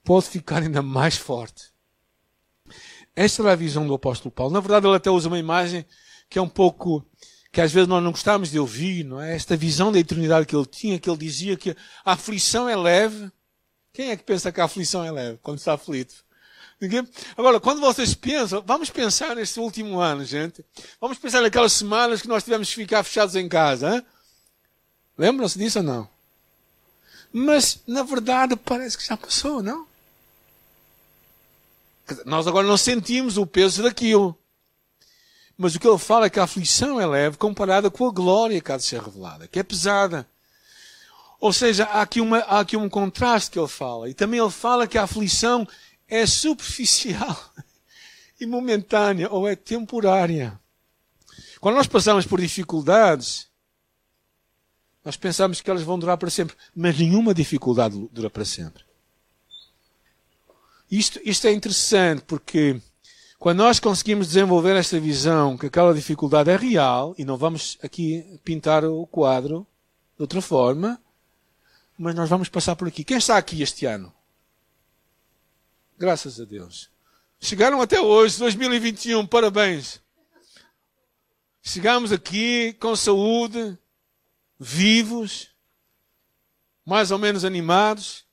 pode 0.04 0.28
ficar 0.28 0.62
ainda 0.62 0.82
mais 0.82 1.18
forte 1.18 1.76
esta 3.16 3.42
era 3.42 3.54
a 3.54 3.56
visão 3.56 3.88
do 3.88 3.94
apóstolo 3.94 4.32
Paulo. 4.32 4.54
Na 4.54 4.60
verdade, 4.60 4.86
ele 4.86 4.96
até 4.96 5.10
usa 5.10 5.30
uma 5.30 5.40
imagem 5.40 5.86
que 6.30 6.38
é 6.38 6.42
um 6.42 6.50
pouco, 6.50 7.04
que 7.56 7.62
às 7.62 7.72
vezes 7.72 7.88
nós 7.88 8.04
não 8.04 8.12
gostamos 8.12 8.52
de 8.52 8.60
ouvir, 8.60 9.06
não 9.06 9.22
é? 9.22 9.34
Esta 9.34 9.56
visão 9.56 9.90
da 9.90 9.98
eternidade 9.98 10.46
que 10.46 10.54
ele 10.54 10.66
tinha, 10.66 11.00
que 11.00 11.10
ele 11.10 11.18
dizia 11.18 11.56
que 11.56 11.70
a 12.04 12.12
aflição 12.12 12.68
é 12.68 12.76
leve. 12.76 13.32
Quem 13.94 14.10
é 14.10 14.18
que 14.18 14.26
pensa 14.26 14.52
que 14.52 14.60
a 14.60 14.66
aflição 14.66 15.06
é 15.06 15.10
leve 15.10 15.40
quando 15.42 15.60
está 15.60 15.74
aflito? 15.74 16.16
Ninguém? 16.82 17.08
Agora, 17.38 17.58
quando 17.62 17.80
vocês 17.80 18.14
pensam, 18.14 18.62
vamos 18.62 18.90
pensar 18.90 19.38
neste 19.38 19.58
último 19.58 20.02
ano, 20.02 20.26
gente. 20.26 20.66
Vamos 21.00 21.18
pensar 21.18 21.40
naquelas 21.40 21.72
semanas 21.72 22.22
que 22.22 22.28
nós 22.28 22.44
tivemos 22.44 22.68
que 22.68 22.76
ficar 22.76 23.02
fechados 23.06 23.38
em 23.38 23.48
casa. 23.48 24.06
Lembram-se 25.18 25.58
disso 25.58 25.80
ou 25.80 25.86
não? 25.86 26.10
Mas, 27.32 27.80
na 27.88 28.04
verdade, 28.04 28.58
parece 28.58 28.98
que 28.98 29.08
já 29.08 29.16
passou, 29.16 29.64
não? 29.64 29.88
Nós 32.26 32.48
agora 32.48 32.68
não 32.68 32.76
sentimos 32.76 33.38
o 33.38 33.46
peso 33.46 33.82
daquilo. 33.82 34.38
Mas 35.58 35.76
o 35.76 35.80
que 35.80 35.88
ele 35.88 35.98
fala 35.98 36.26
é 36.26 36.30
que 36.30 36.40
a 36.40 36.44
aflição 36.44 37.00
é 37.00 37.06
leve 37.06 37.38
comparada 37.38 37.90
com 37.90 38.08
a 38.08 38.12
glória 38.12 38.60
que 38.60 38.72
há 38.72 38.78
de 38.78 38.84
ser 38.84 39.02
revelada, 39.02 39.48
que 39.48 39.60
é 39.60 39.64
pesada. 39.64 40.28
Ou 41.40 41.54
seja, 41.54 41.86
há 41.86 42.02
aqui, 42.02 42.20
uma, 42.20 42.40
há 42.40 42.60
aqui 42.60 42.76
um 42.76 42.90
contraste 42.90 43.52
que 43.52 43.60
ele 43.60 43.68
fala. 43.68 44.10
E 44.10 44.14
também 44.14 44.40
ele 44.40 44.52
fala 44.52 44.88
que 44.88 44.98
a 44.98 45.04
aflição 45.04 45.68
é 46.08 46.26
superficial 46.26 47.54
e 48.40 48.46
momentânea, 48.46 49.30
ou 49.32 49.48
é 49.48 49.56
temporária. 49.56 50.60
Quando 51.62 51.76
nós 51.76 51.88
passamos 51.88 52.26
por 52.26 52.40
dificuldades, 52.42 53.48
nós 55.04 55.16
pensamos 55.16 55.62
que 55.62 55.70
elas 55.70 55.84
vão 55.84 55.98
durar 55.98 56.18
para 56.18 56.30
sempre. 56.30 56.56
Mas 56.76 56.98
nenhuma 56.98 57.34
dificuldade 57.34 58.10
dura 58.12 58.30
para 58.30 58.44
sempre. 58.44 58.84
Isto, 60.90 61.20
isto 61.24 61.48
é 61.48 61.52
interessante 61.52 62.24
porque 62.28 62.80
quando 63.38 63.60
nós 63.60 63.80
conseguimos 63.80 64.28
desenvolver 64.28 64.76
esta 64.76 65.00
visão 65.00 65.58
que 65.58 65.68
aquela 65.68 65.94
dificuldade 65.94 66.50
é 66.50 66.56
real, 66.56 67.14
e 67.18 67.26
não 67.26 67.38
vamos 67.38 67.78
aqui 67.84 68.40
pintar 68.44 68.84
o 68.84 69.06
quadro 69.08 69.68
de 70.16 70.22
outra 70.22 70.42
forma, 70.42 71.02
mas 71.98 72.16
nós 72.16 72.30
vamos 72.30 72.50
passar 72.50 72.76
por 72.76 72.88
aqui. 72.88 73.04
Quem 73.04 73.18
está 73.18 73.38
aqui 73.38 73.62
este 73.62 73.86
ano? 73.86 74.14
Graças 75.98 76.40
a 76.40 76.46
Deus. 76.46 76.90
Chegaram 77.40 77.82
até 77.82 78.00
hoje, 78.02 78.40
2021, 78.40 79.26
parabéns. 79.28 80.02
Chegamos 81.62 82.12
aqui 82.12 82.74
com 82.74 82.96
saúde, 82.96 83.78
vivos, 84.60 85.50
mais 86.86 87.12
ou 87.12 87.20
menos 87.20 87.44
animados 87.44 88.26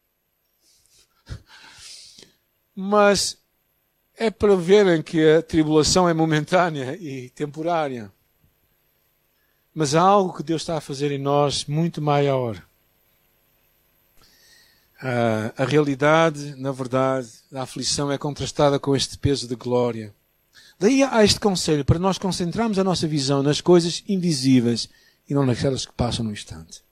mas 2.74 3.41
é 4.22 4.30
para 4.30 4.54
verem 4.54 5.02
que 5.02 5.20
a 5.32 5.42
tribulação 5.42 6.08
é 6.08 6.14
momentânea 6.14 6.96
e 7.00 7.28
temporária. 7.30 8.12
Mas 9.74 9.96
há 9.96 10.00
algo 10.00 10.32
que 10.32 10.44
Deus 10.44 10.62
está 10.62 10.76
a 10.76 10.80
fazer 10.80 11.10
em 11.10 11.18
nós 11.18 11.64
muito 11.64 12.00
maior. 12.00 12.56
Uh, 15.02 15.50
a 15.56 15.64
realidade, 15.64 16.54
na 16.54 16.70
verdade, 16.70 17.28
a 17.52 17.62
aflição 17.62 18.12
é 18.12 18.16
contrastada 18.16 18.78
com 18.78 18.94
este 18.94 19.18
peso 19.18 19.48
de 19.48 19.56
glória. 19.56 20.14
Daí 20.78 21.02
há 21.02 21.24
este 21.24 21.40
conselho 21.40 21.84
para 21.84 21.98
nós 21.98 22.16
concentrarmos 22.16 22.78
a 22.78 22.84
nossa 22.84 23.08
visão 23.08 23.42
nas 23.42 23.60
coisas 23.60 24.04
invisíveis 24.08 24.88
e 25.28 25.34
não 25.34 25.44
naquelas 25.44 25.84
que 25.84 25.92
passam 25.94 26.24
no 26.24 26.30
instante. 26.30 26.84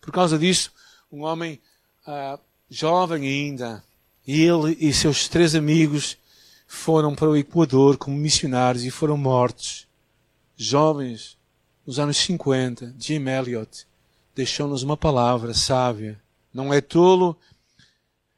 Por 0.00 0.10
causa 0.10 0.36
disso, 0.36 0.72
um 1.12 1.22
homem 1.22 1.60
uh, 2.04 2.40
jovem 2.68 3.28
ainda, 3.28 3.84
ele 4.26 4.76
e 4.80 4.92
seus 4.92 5.28
três 5.28 5.54
amigos 5.54 6.16
foram 6.66 7.14
para 7.14 7.28
o 7.28 7.36
Equador 7.36 7.96
como 7.96 8.16
missionários 8.16 8.84
e 8.84 8.90
foram 8.90 9.16
mortos. 9.16 9.86
Jovens, 10.56 11.36
nos 11.86 11.98
anos 11.98 12.16
50, 12.16 12.94
Jim 12.98 13.26
Elliot 13.28 13.86
deixou-nos 14.34 14.82
uma 14.82 14.96
palavra 14.96 15.54
sábia. 15.54 16.20
Não 16.52 16.72
é 16.72 16.80
tolo 16.80 17.36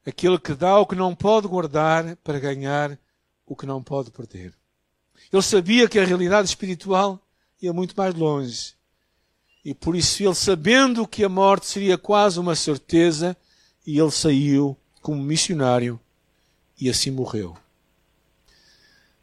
aquele 0.05 0.37
que 0.37 0.53
dá 0.53 0.77
o 0.79 0.85
que 0.85 0.95
não 0.95 1.15
pode 1.15 1.47
guardar 1.47 2.15
para 2.17 2.39
ganhar 2.39 2.97
o 3.45 3.55
que 3.55 3.65
não 3.65 3.81
pode 3.81 4.11
perder. 4.11 4.53
Ele 5.31 5.41
sabia 5.41 5.87
que 5.87 5.99
a 5.99 6.05
realidade 6.05 6.47
espiritual 6.47 7.19
ia 7.61 7.73
muito 7.73 7.95
mais 7.95 8.13
longe. 8.13 8.73
E 9.63 9.73
por 9.73 9.95
isso 9.95 10.23
ele, 10.23 10.35
sabendo 10.35 11.07
que 11.07 11.23
a 11.23 11.29
morte 11.29 11.67
seria 11.67 11.97
quase 11.97 12.39
uma 12.39 12.55
certeza, 12.55 13.35
e 13.85 13.99
ele 13.99 14.11
saiu 14.11 14.77
como 15.01 15.21
missionário 15.21 15.99
e 16.79 16.89
assim 16.89 17.11
morreu. 17.11 17.57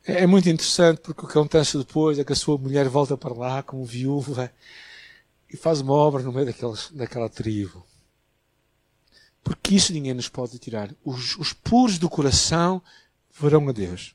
É, 0.07 0.23
é 0.23 0.27
muito 0.27 0.49
interessante 0.49 1.01
porque 1.01 1.25
o 1.25 1.29
que 1.29 1.39
acontece 1.39 1.77
depois 1.77 2.19
é 2.19 2.25
que 2.25 2.33
a 2.33 2.37
sua 2.37 2.57
mulher 2.57 2.89
volta 2.89 3.17
para 3.17 3.35
lá 3.35 3.63
como 3.63 3.85
viúva 3.85 4.53
e 5.53 5.57
faz 5.57 5.81
uma 5.81 5.93
obra 5.93 6.23
no 6.23 6.33
meio 6.33 6.47
daqueles, 6.47 6.91
daquela 6.91 7.29
tribo. 7.29 7.85
Porque 9.43 9.75
isso 9.77 9.93
ninguém 9.93 10.15
nos 10.15 10.29
pode 10.29 10.59
tirar. 10.59 10.93
Os, 11.05 11.37
os 11.37 11.53
puros 11.53 11.99
do 11.99 12.11
coração 12.11 12.83
verão 13.39 13.69
a 13.69 13.73
Deus. 13.73 14.15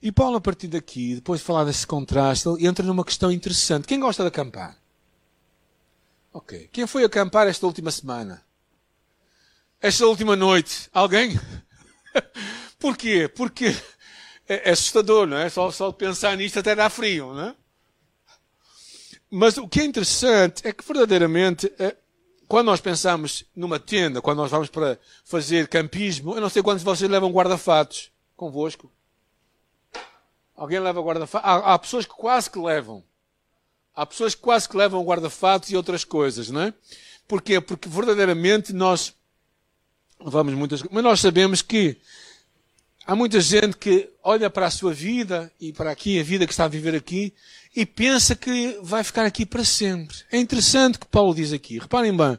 E 0.00 0.12
Paulo, 0.12 0.36
a 0.36 0.40
partir 0.40 0.68
daqui, 0.68 1.16
depois 1.16 1.40
de 1.40 1.46
falar 1.46 1.64
desse 1.64 1.84
contraste, 1.84 2.48
ele 2.48 2.66
entra 2.66 2.86
numa 2.86 3.04
questão 3.04 3.32
interessante. 3.32 3.88
Quem 3.88 3.98
gosta 3.98 4.22
de 4.22 4.28
acampar? 4.28 4.78
Ok. 6.32 6.68
Quem 6.70 6.86
foi 6.86 7.02
acampar 7.02 7.48
esta 7.48 7.66
última 7.66 7.90
semana? 7.90 8.40
Esta 9.80 10.06
última 10.06 10.34
noite? 10.34 10.90
Alguém? 10.92 11.38
Porquê? 12.80 13.28
Porque 13.28 13.66
é, 14.48 14.70
é 14.70 14.72
assustador, 14.72 15.24
não 15.24 15.36
é? 15.36 15.48
Só, 15.48 15.70
só 15.70 15.92
pensar 15.92 16.36
nisto 16.36 16.58
até 16.58 16.74
dá 16.74 16.90
frio, 16.90 17.32
não 17.32 17.48
é? 17.50 17.54
Mas 19.30 19.56
o 19.56 19.68
que 19.68 19.80
é 19.80 19.84
interessante 19.84 20.66
é 20.66 20.72
que 20.72 20.84
verdadeiramente, 20.84 21.72
é, 21.78 21.94
quando 22.48 22.66
nós 22.66 22.80
pensamos 22.80 23.44
numa 23.54 23.78
tenda, 23.78 24.20
quando 24.20 24.38
nós 24.38 24.50
vamos 24.50 24.68
para 24.68 24.98
fazer 25.24 25.68
campismo, 25.68 26.34
eu 26.34 26.40
não 26.40 26.48
sei 26.48 26.60
quantos 26.60 26.80
de 26.80 26.84
vocês 26.84 27.08
levam 27.08 27.30
guarda-fatos 27.30 28.10
convosco. 28.34 28.90
Alguém 30.56 30.80
leva 30.80 31.00
guarda-fatos? 31.00 31.48
Há, 31.48 31.74
há, 31.74 31.78
pessoas 31.78 32.04
que 32.04 32.14
quase 32.14 32.50
que 32.50 32.58
levam. 32.58 33.04
Há 33.94 34.04
pessoas 34.04 34.34
que 34.34 34.40
quase 34.40 34.68
que 34.68 34.76
levam 34.76 35.04
guarda-fatos 35.04 35.70
e 35.70 35.76
outras 35.76 36.02
coisas, 36.02 36.50
não 36.50 36.62
é? 36.62 36.74
Porquê? 37.28 37.60
Porque 37.60 37.88
verdadeiramente 37.88 38.72
nós 38.72 39.14
vamos 40.20 40.54
muitas, 40.54 40.82
mas 40.84 41.02
nós 41.02 41.20
sabemos 41.20 41.62
que 41.62 41.98
Há 43.08 43.16
muita 43.16 43.40
gente 43.40 43.74
que 43.78 44.10
olha 44.22 44.50
para 44.50 44.66
a 44.66 44.70
sua 44.70 44.92
vida 44.92 45.50
e 45.58 45.72
para 45.72 45.90
aqui, 45.90 46.20
a 46.20 46.22
vida 46.22 46.44
que 46.46 46.52
está 46.52 46.66
a 46.66 46.68
viver 46.68 46.94
aqui, 46.94 47.32
e 47.74 47.86
pensa 47.86 48.36
que 48.36 48.78
vai 48.82 49.02
ficar 49.02 49.24
aqui 49.24 49.46
para 49.46 49.64
sempre. 49.64 50.14
É 50.30 50.36
interessante 50.36 50.96
o 50.96 51.00
que 51.00 51.06
Paulo 51.06 51.34
diz 51.34 51.50
aqui. 51.54 51.78
Reparem 51.78 52.14
bem. 52.14 52.38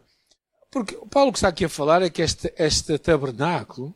Porque 0.69 0.95
o 0.97 1.07
Paulo 1.07 1.31
que 1.31 1.39
está 1.39 1.47
aqui 1.47 1.65
a 1.65 1.69
falar 1.69 2.03
é 2.03 2.09
que 2.11 2.21
este, 2.21 2.53
este 2.55 2.99
tabernáculo, 2.99 3.95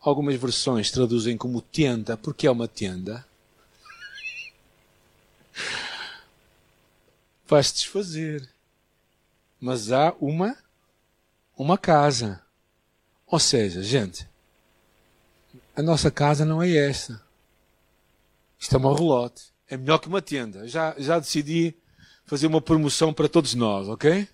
algumas 0.00 0.34
versões 0.34 0.90
traduzem 0.90 1.36
como 1.36 1.62
tenda, 1.62 2.16
porque 2.16 2.48
é 2.48 2.50
uma 2.50 2.66
tenda, 2.66 3.24
vai 7.46 7.62
se 7.62 7.72
desfazer. 7.72 8.50
Mas 9.60 9.92
há 9.92 10.12
uma, 10.20 10.56
uma 11.56 11.78
casa. 11.78 12.43
Ou 13.34 13.40
seja, 13.40 13.82
gente, 13.82 14.28
a 15.74 15.82
nossa 15.82 16.08
casa 16.08 16.44
não 16.44 16.62
é 16.62 16.70
esta. 16.70 17.20
Isto 18.56 18.76
é 18.76 18.78
uma 18.78 18.96
relote. 18.96 19.46
É 19.68 19.76
melhor 19.76 19.98
que 19.98 20.06
uma 20.06 20.22
tenda. 20.22 20.68
Já, 20.68 20.94
já 20.98 21.18
decidi 21.18 21.74
fazer 22.24 22.46
uma 22.46 22.60
promoção 22.60 23.12
para 23.12 23.28
todos 23.28 23.52
nós, 23.54 23.88
ok? 23.88 24.28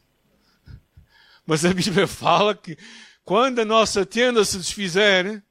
Mas 1.46 1.64
a 1.64 1.72
Bíblia 1.72 2.04
fala 2.06 2.54
que 2.54 2.76
quando 3.24 3.60
a 3.60 3.64
nossa 3.64 4.04
tenda 4.04 4.44
se 4.44 4.58
desfizer, 4.58 5.42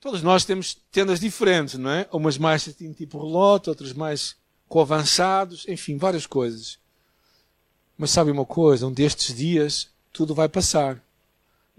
todos 0.00 0.20
nós 0.20 0.44
temos 0.44 0.74
tendas 0.90 1.20
diferentes, 1.20 1.76
não 1.78 1.88
é? 1.88 2.08
Umas 2.10 2.36
mais 2.36 2.64
tipo 2.64 3.24
relote, 3.24 3.70
outras 3.70 3.92
mais 3.92 4.34
com 4.68 4.80
avançados, 4.80 5.68
enfim, 5.68 5.96
várias 5.96 6.26
coisas. 6.26 6.80
Mas 7.96 8.10
sabe 8.10 8.32
uma 8.32 8.44
coisa? 8.44 8.88
Um 8.88 8.92
destes 8.92 9.36
dias 9.36 9.88
tudo 10.12 10.34
vai 10.34 10.48
passar. 10.48 11.00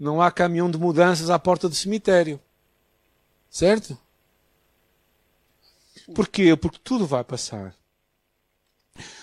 Não 0.00 0.22
há 0.22 0.30
caminhão 0.30 0.70
de 0.70 0.78
mudanças 0.78 1.28
à 1.28 1.38
porta 1.38 1.68
do 1.68 1.74
cemitério. 1.74 2.40
Certo? 3.50 3.98
Porquê? 6.14 6.56
Porque 6.56 6.78
tudo 6.82 7.06
vai 7.06 7.22
passar. 7.22 7.74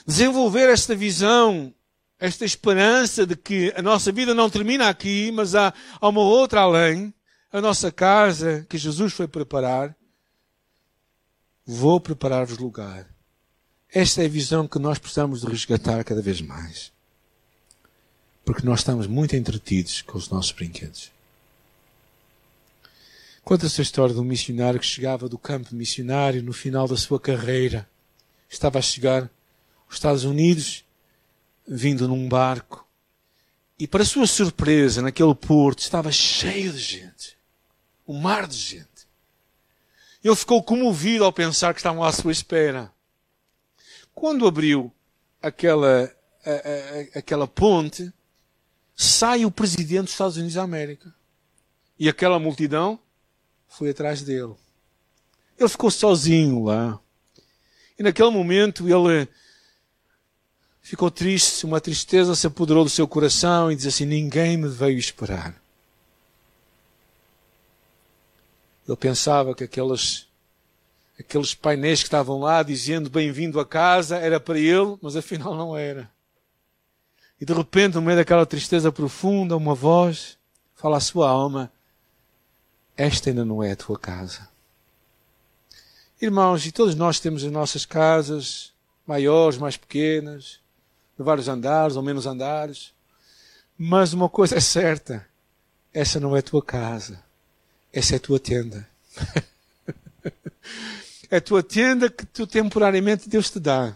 Desenvolver 0.05 0.69
esta 0.69 0.95
visão, 0.95 1.73
esta 2.19 2.45
esperança 2.45 3.25
de 3.25 3.35
que 3.35 3.73
a 3.75 3.81
nossa 3.81 4.11
vida 4.11 4.35
não 4.35 4.51
termina 4.51 4.87
aqui, 4.87 5.31
mas 5.31 5.55
há, 5.55 5.73
há 5.99 6.07
uma 6.07 6.21
outra 6.21 6.61
além, 6.61 7.11
a 7.51 7.59
nossa 7.59 7.91
casa 7.91 8.63
que 8.69 8.77
Jesus 8.77 9.13
foi 9.13 9.27
preparar. 9.27 9.95
Vou 11.65 11.99
preparar-vos 11.99 12.59
lugar. 12.59 13.09
Esta 13.89 14.21
é 14.21 14.25
a 14.25 14.29
visão 14.29 14.67
que 14.67 14.77
nós 14.77 14.99
precisamos 14.99 15.41
de 15.41 15.47
resgatar 15.47 16.03
cada 16.03 16.21
vez 16.21 16.39
mais. 16.39 16.93
Porque 18.47 18.65
nós 18.65 18.79
estamos 18.79 19.07
muito 19.07 19.35
entretidos 19.35 20.01
com 20.01 20.17
os 20.17 20.29
nossos 20.29 20.53
brinquedos. 20.53 21.11
Conta-se 23.43 23.81
a 23.81 23.83
história 23.83 24.15
de 24.15 24.21
um 24.21 24.23
missionário 24.23 24.79
que 24.79 24.85
chegava 24.85 25.27
do 25.27 25.37
campo 25.37 25.75
missionário 25.75 26.41
no 26.41 26.53
final 26.53 26.87
da 26.87 26.95
sua 26.95 27.19
carreira. 27.19 27.85
Estava 28.49 28.79
a 28.79 28.81
chegar 28.81 29.23
aos 29.85 29.95
Estados 29.95 30.23
Unidos, 30.23 30.85
vindo 31.67 32.07
num 32.07 32.29
barco. 32.29 32.87
E 33.77 33.85
para 33.85 34.05
sua 34.05 34.25
surpresa, 34.25 35.01
naquele 35.01 35.35
porto 35.35 35.79
estava 35.79 36.09
cheio 36.09 36.71
de 36.71 36.79
gente. 36.79 37.37
Um 38.07 38.17
mar 38.17 38.47
de 38.47 38.55
gente. 38.55 39.07
Ele 40.23 40.35
ficou 40.37 40.63
comovido 40.63 41.25
ao 41.25 41.33
pensar 41.33 41.73
que 41.73 41.81
estavam 41.81 42.01
à 42.01 42.13
sua 42.13 42.31
espera. 42.31 42.93
Quando 44.15 44.47
abriu 44.47 44.89
aquela, 45.41 46.09
a, 46.45 46.49
a, 46.49 47.19
aquela 47.19 47.45
ponte, 47.45 48.09
sai 48.99 49.45
o 49.45 49.51
presidente 49.51 50.05
dos 50.05 50.11
Estados 50.13 50.37
Unidos 50.37 50.55
da 50.55 50.63
América. 50.63 51.13
E 51.99 52.09
aquela 52.09 52.39
multidão 52.39 52.99
foi 53.67 53.91
atrás 53.91 54.23
dele. 54.23 54.55
Ele 55.57 55.69
ficou 55.69 55.91
sozinho 55.91 56.63
lá. 56.63 56.99
E 57.97 58.01
naquele 58.01 58.31
momento 58.31 58.87
ele 58.89 59.27
ficou 60.81 61.11
triste, 61.11 61.65
uma 61.65 61.79
tristeza 61.79 62.35
se 62.35 62.47
apoderou 62.47 62.83
do 62.83 62.89
seu 62.89 63.07
coração 63.07 63.71
e 63.71 63.75
diz 63.75 63.85
assim: 63.85 64.05
Ninguém 64.05 64.57
me 64.57 64.67
veio 64.67 64.97
esperar. 64.97 65.55
Ele 68.87 68.97
pensava 68.97 69.53
que 69.53 69.63
aqueles, 69.63 70.27
aqueles 71.19 71.53
painéis 71.53 71.99
que 71.99 72.07
estavam 72.07 72.39
lá 72.39 72.63
dizendo 72.63 73.09
bem-vindo 73.09 73.59
a 73.59 73.65
casa 73.65 74.17
era 74.17 74.39
para 74.39 74.57
ele, 74.57 74.97
mas 75.01 75.15
afinal 75.15 75.55
não 75.55 75.77
era. 75.77 76.09
E 77.39 77.45
de 77.45 77.53
repente, 77.53 77.95
no 77.95 78.01
meio 78.01 78.17
daquela 78.17 78.45
tristeza 78.45 78.91
profunda, 78.91 79.55
uma 79.55 79.75
voz 79.75 80.37
fala 80.75 80.97
à 80.97 80.99
sua 80.99 81.29
alma: 81.29 81.71
esta 82.95 83.29
ainda 83.29 83.45
não 83.45 83.61
é 83.61 83.71
a 83.71 83.75
tua 83.75 83.97
casa. 83.97 84.49
Irmãos, 86.19 86.65
e 86.65 86.71
todos 86.71 86.95
nós 86.95 87.19
temos 87.19 87.43
as 87.43 87.51
nossas 87.51 87.85
casas, 87.85 88.73
maiores, 89.05 89.59
mais 89.59 89.77
pequenas, 89.77 90.59
de 91.15 91.23
vários 91.23 91.47
andares 91.47 91.95
ou 91.95 92.01
menos 92.01 92.25
andares. 92.25 92.91
Mas 93.77 94.13
uma 94.13 94.27
coisa 94.27 94.57
é 94.57 94.59
certa: 94.59 95.27
essa 95.93 96.19
não 96.19 96.35
é 96.35 96.39
a 96.39 96.43
tua 96.43 96.63
casa, 96.63 97.23
essa 97.93 98.15
é 98.15 98.17
a 98.17 98.19
tua 98.19 98.39
tenda. 98.39 98.87
é 101.29 101.37
a 101.37 101.41
tua 101.41 101.61
tenda 101.61 102.09
que 102.09 102.25
tu 102.25 102.47
temporariamente 102.47 103.29
Deus 103.29 103.51
te 103.51 103.59
dá. 103.59 103.95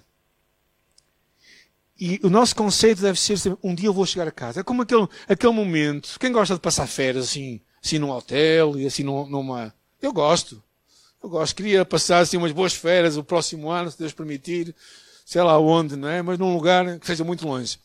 E 2.03 2.19
o 2.23 2.31
nosso 2.31 2.55
conceito 2.55 2.99
deve 2.99 3.19
ser 3.19 3.37
um 3.61 3.75
dia 3.75 3.87
eu 3.87 3.93
vou 3.93 4.07
chegar 4.07 4.27
a 4.27 4.31
casa. 4.31 4.61
É 4.61 4.63
como 4.63 4.81
aquele, 4.81 5.07
aquele 5.29 5.53
momento. 5.53 6.17
Quem 6.19 6.31
gosta 6.31 6.55
de 6.55 6.59
passar 6.59 6.87
férias 6.87 7.25
assim, 7.25 7.61
assim 7.79 7.99
num 7.99 8.09
hotel 8.09 8.79
e 8.79 8.87
assim 8.87 9.03
numa. 9.03 9.71
Eu 10.01 10.11
gosto. 10.11 10.63
Eu 11.21 11.29
gosto, 11.29 11.55
queria 11.55 11.85
passar 11.85 12.17
assim 12.17 12.37
umas 12.37 12.51
boas 12.51 12.73
férias 12.73 13.17
o 13.17 13.23
próximo 13.23 13.69
ano, 13.69 13.91
se 13.91 13.99
Deus 13.99 14.13
permitir, 14.13 14.75
sei 15.23 15.43
lá 15.43 15.59
onde, 15.59 15.95
não 15.95 16.07
é? 16.07 16.23
Mas 16.23 16.39
num 16.39 16.51
lugar 16.51 16.97
que 16.97 17.05
seja 17.05 17.23
muito 17.23 17.47
longe. 17.47 17.77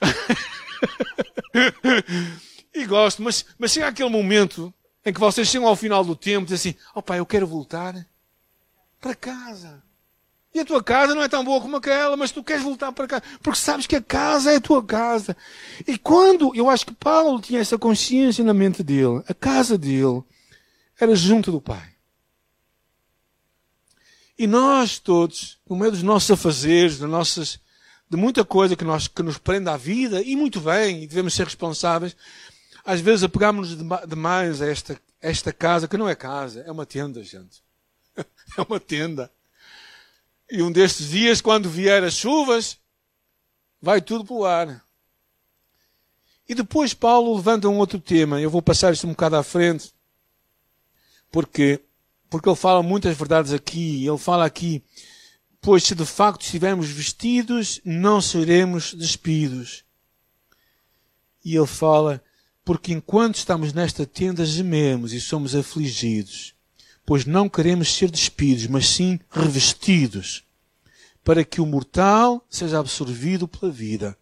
e 2.74 2.84
gosto, 2.84 3.22
mas, 3.22 3.46
mas 3.56 3.70
chega 3.70 3.86
aquele 3.86 4.10
momento 4.10 4.74
em 5.06 5.12
que 5.12 5.20
vocês 5.20 5.46
chegam 5.46 5.68
ao 5.68 5.76
final 5.76 6.04
do 6.04 6.16
tempo 6.16 6.46
e 6.46 6.52
dizem 6.52 6.72
assim, 6.72 6.80
oh 6.96 7.00
pai, 7.00 7.20
eu 7.20 7.26
quero 7.26 7.46
voltar 7.46 7.94
para 9.00 9.14
casa. 9.14 9.80
E 10.54 10.60
a 10.60 10.64
tua 10.64 10.82
casa 10.82 11.14
não 11.14 11.22
é 11.22 11.28
tão 11.28 11.42
boa 11.42 11.60
como 11.60 11.76
aquela, 11.76 12.14
mas 12.16 12.30
tu 12.30 12.44
queres 12.44 12.62
voltar 12.62 12.92
para 12.92 13.06
casa, 13.06 13.22
porque 13.42 13.58
sabes 13.58 13.86
que 13.86 13.96
a 13.96 14.02
casa 14.02 14.52
é 14.52 14.56
a 14.56 14.60
tua 14.60 14.84
casa. 14.84 15.34
E 15.86 15.96
quando, 15.96 16.54
eu 16.54 16.68
acho 16.68 16.84
que 16.84 16.94
Paulo 16.94 17.40
tinha 17.40 17.60
essa 17.60 17.78
consciência 17.78 18.44
na 18.44 18.52
mente 18.52 18.82
dele, 18.82 19.22
a 19.26 19.32
casa 19.32 19.78
dele 19.78 20.22
era 21.00 21.16
junto 21.16 21.50
do 21.50 21.60
Pai. 21.60 21.92
E 24.38 24.46
nós 24.46 24.98
todos, 24.98 25.58
no 25.68 25.76
meio 25.76 25.92
dos 25.92 26.02
nossos 26.02 26.30
afazeres, 26.30 26.98
das 26.98 27.08
nossas, 27.08 27.58
de 28.10 28.16
muita 28.16 28.44
coisa 28.44 28.76
que, 28.76 28.84
nós, 28.84 29.08
que 29.08 29.22
nos 29.22 29.38
prende 29.38 29.70
à 29.70 29.76
vida, 29.76 30.20
e 30.20 30.36
muito 30.36 30.60
bem, 30.60 31.02
e 31.02 31.06
devemos 31.06 31.32
ser 31.32 31.44
responsáveis, 31.44 32.14
às 32.84 33.00
vezes 33.00 33.22
apegamos-nos 33.22 33.78
demais 34.06 34.60
a 34.60 34.66
esta, 34.66 35.00
esta 35.20 35.52
casa, 35.52 35.88
que 35.88 35.96
não 35.96 36.08
é 36.08 36.14
casa, 36.14 36.62
é 36.66 36.70
uma 36.70 36.84
tenda, 36.84 37.22
gente. 37.22 37.62
É 38.58 38.60
uma 38.60 38.78
tenda. 38.78 39.30
E 40.54 40.62
um 40.62 40.70
destes 40.70 41.08
dias, 41.08 41.40
quando 41.40 41.66
vier 41.66 42.04
as 42.04 42.12
chuvas, 42.12 42.76
vai 43.80 44.02
tudo 44.02 44.22
para 44.22 44.34
o 44.34 44.44
ar. 44.44 44.84
E 46.46 46.54
depois 46.54 46.92
Paulo 46.92 47.34
levanta 47.34 47.70
um 47.70 47.78
outro 47.78 47.98
tema. 47.98 48.38
Eu 48.38 48.50
vou 48.50 48.60
passar 48.60 48.92
isto 48.92 49.06
um 49.06 49.12
bocado 49.12 49.36
à 49.36 49.42
frente, 49.42 49.94
porque, 51.30 51.80
porque 52.28 52.50
ele 52.50 52.54
fala 52.54 52.82
muitas 52.82 53.16
verdades 53.16 53.50
aqui. 53.50 54.06
Ele 54.06 54.18
fala 54.18 54.44
aqui, 54.44 54.84
pois 55.58 55.84
se 55.84 55.94
de 55.94 56.04
facto 56.04 56.42
estivermos 56.42 56.90
vestidos, 56.90 57.80
não 57.82 58.20
seremos 58.20 58.92
despidos. 58.92 59.86
E 61.42 61.56
ele 61.56 61.66
fala, 61.66 62.22
porque 62.62 62.92
enquanto 62.92 63.36
estamos 63.36 63.72
nesta 63.72 64.04
tenda, 64.04 64.44
gememos 64.44 65.14
e 65.14 65.20
somos 65.20 65.54
afligidos 65.54 66.54
pois 67.04 67.24
não 67.24 67.48
queremos 67.48 67.94
ser 67.94 68.10
despidos, 68.10 68.66
mas 68.66 68.88
sim 68.88 69.18
revestidos, 69.30 70.44
para 71.24 71.44
que 71.44 71.60
o 71.60 71.66
mortal 71.66 72.44
seja 72.48 72.78
absorvido 72.78 73.46
pela 73.48 73.70
vida. 73.70 74.16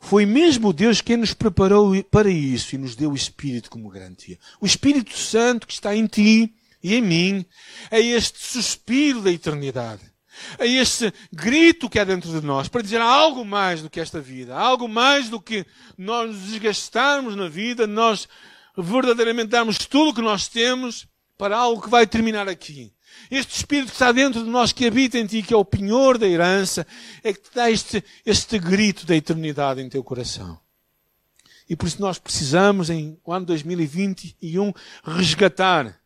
Foi 0.00 0.26
mesmo 0.26 0.72
Deus 0.72 1.00
quem 1.00 1.16
nos 1.16 1.32
preparou 1.32 2.02
para 2.04 2.28
isso 2.28 2.74
e 2.74 2.78
nos 2.78 2.96
deu 2.96 3.12
o 3.12 3.16
Espírito 3.16 3.70
como 3.70 3.88
garantia. 3.88 4.38
O 4.60 4.66
Espírito 4.66 5.16
Santo 5.16 5.66
que 5.66 5.72
está 5.72 5.94
em 5.94 6.06
ti 6.06 6.52
e 6.82 6.94
em 6.94 7.00
mim 7.00 7.46
é 7.88 8.00
este 8.00 8.38
suspiro 8.38 9.22
da 9.22 9.30
eternidade. 9.30 10.02
É 10.58 10.66
este 10.66 11.12
grito 11.32 11.88
que 11.88 11.98
há 11.98 12.04
dentro 12.04 12.28
de 12.30 12.44
nós 12.44 12.66
para 12.66 12.82
dizer 12.82 13.00
algo 13.00 13.44
mais 13.44 13.80
do 13.80 13.88
que 13.88 14.00
esta 14.00 14.20
vida, 14.20 14.56
algo 14.56 14.88
mais 14.88 15.28
do 15.28 15.40
que 15.40 15.64
nós 15.96 16.30
nos 16.30 16.50
desgastarmos 16.50 17.36
na 17.36 17.48
vida, 17.48 17.86
nós 17.86 18.28
verdadeiramente 18.76 19.50
darmos 19.50 19.78
tudo 19.78 20.10
o 20.10 20.14
que 20.14 20.22
nós 20.22 20.48
temos 20.48 21.06
para 21.36 21.56
algo 21.56 21.82
que 21.82 21.90
vai 21.90 22.06
terminar 22.06 22.48
aqui. 22.48 22.92
Este 23.30 23.56
Espírito 23.56 23.88
que 23.88 23.94
está 23.94 24.12
dentro 24.12 24.42
de 24.42 24.48
nós, 24.48 24.72
que 24.72 24.86
habita 24.86 25.18
em 25.18 25.26
ti, 25.26 25.42
que 25.42 25.52
é 25.52 25.56
o 25.56 25.64
penhor 25.64 26.18
da 26.18 26.26
herança, 26.26 26.86
é 27.22 27.32
que 27.32 27.40
te 27.40 27.54
dá 27.54 27.70
este, 27.70 28.04
este 28.24 28.58
grito 28.58 29.06
da 29.06 29.16
eternidade 29.16 29.80
em 29.80 29.88
teu 29.88 30.02
coração. 30.02 30.58
E 31.68 31.76
por 31.76 31.86
isso 31.86 32.00
nós 32.00 32.18
precisamos, 32.18 32.90
em 32.90 33.18
o 33.24 33.32
ano 33.32 33.46
2021, 33.46 34.72
resgatar, 35.04 35.98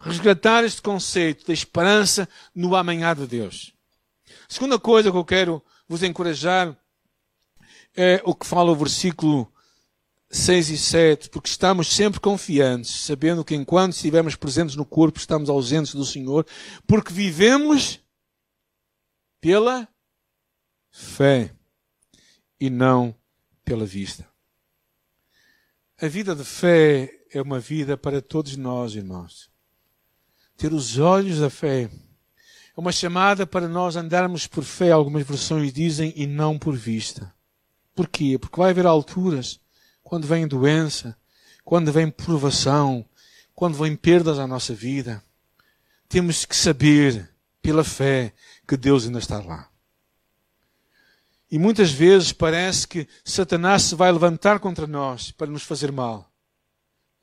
resgatar 0.00 0.64
este 0.64 0.82
conceito 0.82 1.46
da 1.46 1.52
esperança 1.52 2.28
no 2.54 2.76
amanhã 2.76 3.14
de 3.14 3.26
Deus. 3.26 3.72
Segunda 4.48 4.78
coisa 4.78 5.10
que 5.10 5.16
eu 5.16 5.24
quero 5.24 5.62
vos 5.88 6.02
encorajar 6.02 6.76
é 7.96 8.20
o 8.24 8.34
que 8.34 8.46
fala 8.46 8.70
o 8.70 8.76
versículo 8.76 9.52
6 10.30 10.70
e 10.70 10.78
7, 10.78 11.30
porque 11.30 11.48
estamos 11.48 11.88
sempre 11.88 12.20
confiantes, 12.20 12.90
sabendo 12.90 13.44
que 13.44 13.54
enquanto 13.54 13.94
estivermos 13.94 14.36
presentes 14.36 14.76
no 14.76 14.84
corpo, 14.84 15.18
estamos 15.18 15.48
ausentes 15.48 15.94
do 15.94 16.04
Senhor, 16.04 16.46
porque 16.86 17.12
vivemos 17.12 18.00
pela 19.40 19.88
fé 20.90 21.54
e 22.60 22.68
não 22.68 23.14
pela 23.64 23.86
vista. 23.86 24.28
A 26.00 26.06
vida 26.06 26.34
de 26.34 26.44
fé 26.44 27.10
é 27.32 27.40
uma 27.40 27.58
vida 27.58 27.96
para 27.96 28.20
todos 28.20 28.56
nós, 28.56 28.94
irmãos. 28.94 29.50
Ter 30.56 30.72
os 30.72 30.98
olhos 30.98 31.38
da 31.40 31.48
fé 31.48 31.90
é 32.76 32.80
uma 32.80 32.92
chamada 32.92 33.46
para 33.46 33.66
nós 33.66 33.96
andarmos 33.96 34.46
por 34.46 34.62
fé, 34.62 34.90
algumas 34.90 35.26
versões 35.26 35.72
dizem, 35.72 36.12
e 36.14 36.26
não 36.26 36.58
por 36.58 36.76
vista. 36.76 37.34
Porquê? 37.94 38.38
Porque 38.38 38.58
vai 38.58 38.70
haver 38.70 38.86
alturas 38.86 39.60
quando 40.08 40.26
vem 40.26 40.48
doença, 40.48 41.14
quando 41.62 41.92
vem 41.92 42.10
provação, 42.10 43.04
quando 43.54 43.76
vem 43.76 43.94
perdas 43.94 44.38
à 44.38 44.46
nossa 44.46 44.72
vida, 44.72 45.22
temos 46.08 46.46
que 46.46 46.56
saber, 46.56 47.28
pela 47.60 47.84
fé, 47.84 48.32
que 48.66 48.74
Deus 48.74 49.04
ainda 49.04 49.18
está 49.18 49.38
lá. 49.38 49.68
E 51.50 51.58
muitas 51.58 51.90
vezes 51.90 52.32
parece 52.32 52.88
que 52.88 53.06
Satanás 53.22 53.82
se 53.82 53.94
vai 53.94 54.10
levantar 54.10 54.60
contra 54.60 54.86
nós 54.86 55.30
para 55.30 55.46
nos 55.46 55.62
fazer 55.62 55.92
mal. 55.92 56.32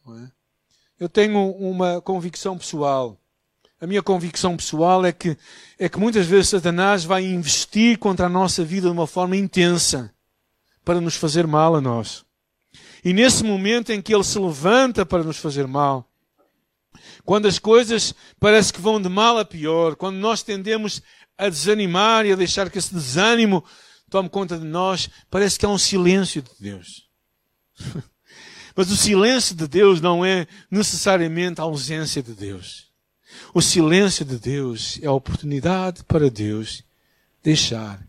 É? 0.07 0.29
Eu 0.99 1.09
tenho 1.09 1.53
uma 1.53 1.99
convicção 2.01 2.55
pessoal. 2.55 3.19
A 3.81 3.87
minha 3.87 4.03
convicção 4.03 4.55
pessoal 4.55 5.03
é 5.03 5.11
que, 5.11 5.35
é 5.79 5.89
que 5.89 5.97
muitas 5.97 6.27
vezes 6.27 6.49
Satanás 6.49 7.03
vai 7.03 7.25
investir 7.25 7.97
contra 7.97 8.27
a 8.27 8.29
nossa 8.29 8.63
vida 8.63 8.85
de 8.85 8.93
uma 8.93 9.07
forma 9.07 9.35
intensa 9.35 10.13
para 10.83 11.01
nos 11.01 11.15
fazer 11.15 11.47
mal 11.47 11.75
a 11.75 11.81
nós. 11.81 12.24
E 13.05 13.13
nesse 13.13 13.43
momento 13.43 13.91
em 13.91 14.01
que 14.01 14.11
ele 14.15 14.23
se 14.23 14.39
levanta 14.39 15.05
para 15.05 15.23
nos 15.23 15.37
fazer 15.37 15.67
mal, 15.67 16.09
quando 17.23 17.47
as 17.47 17.59
coisas 17.59 18.15
parece 18.39 18.73
que 18.73 18.81
vão 18.81 18.99
de 18.99 19.07
mal 19.07 19.37
a 19.37 19.45
pior, 19.45 19.95
quando 19.95 20.15
nós 20.15 20.41
tendemos 20.41 21.03
a 21.37 21.47
desanimar 21.47 22.25
e 22.25 22.31
a 22.31 22.35
deixar 22.35 22.67
que 22.67 22.79
esse 22.79 22.91
desânimo 22.91 23.63
tome 24.09 24.27
conta 24.27 24.57
de 24.57 24.65
nós, 24.65 25.07
parece 25.29 25.59
que 25.59 25.67
há 25.67 25.69
um 25.69 25.77
silêncio 25.77 26.41
de 26.41 26.49
Deus. 26.59 27.07
Mas 28.75 28.89
o 28.89 28.97
silêncio 28.97 29.55
de 29.55 29.67
Deus 29.67 30.01
não 30.01 30.25
é 30.25 30.47
necessariamente 30.69 31.61
a 31.61 31.65
ausência 31.65 32.23
de 32.23 32.33
Deus. 32.33 32.87
O 33.53 33.61
silêncio 33.61 34.25
de 34.25 34.37
Deus 34.37 34.99
é 35.01 35.05
a 35.05 35.11
oportunidade 35.11 36.03
para 36.05 36.29
Deus 36.29 36.83
deixar 37.43 38.01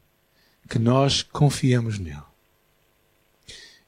que 0.70 0.78
nós 0.78 1.22
confiemos 1.22 1.98
nele. 1.98 2.25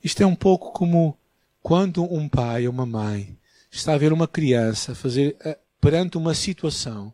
Isto 0.02 0.22
é 0.22 0.26
um 0.26 0.34
pouco 0.34 0.72
como 0.72 1.18
quando 1.60 2.02
um 2.02 2.28
pai 2.28 2.66
ou 2.66 2.72
uma 2.72 2.86
mãe 2.86 3.36
está 3.70 3.94
a 3.94 3.98
ver 3.98 4.12
uma 4.12 4.28
criança 4.28 4.94
fazer 4.94 5.36
eh, 5.40 5.58
perante 5.80 6.16
uma 6.16 6.34
situação 6.34 7.12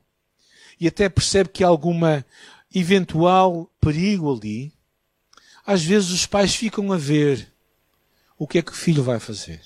e 0.80 0.86
até 0.86 1.08
percebe 1.08 1.50
que 1.50 1.64
há 1.64 1.68
alguma 1.68 2.24
eventual 2.74 3.70
perigo 3.80 4.34
ali, 4.34 4.72
às 5.66 5.82
vezes 5.82 6.10
os 6.10 6.26
pais 6.26 6.54
ficam 6.54 6.92
a 6.92 6.96
ver 6.96 7.52
o 8.36 8.46
que 8.46 8.58
é 8.58 8.62
que 8.62 8.72
o 8.72 8.76
filho 8.76 9.02
vai 9.02 9.18
fazer. 9.18 9.60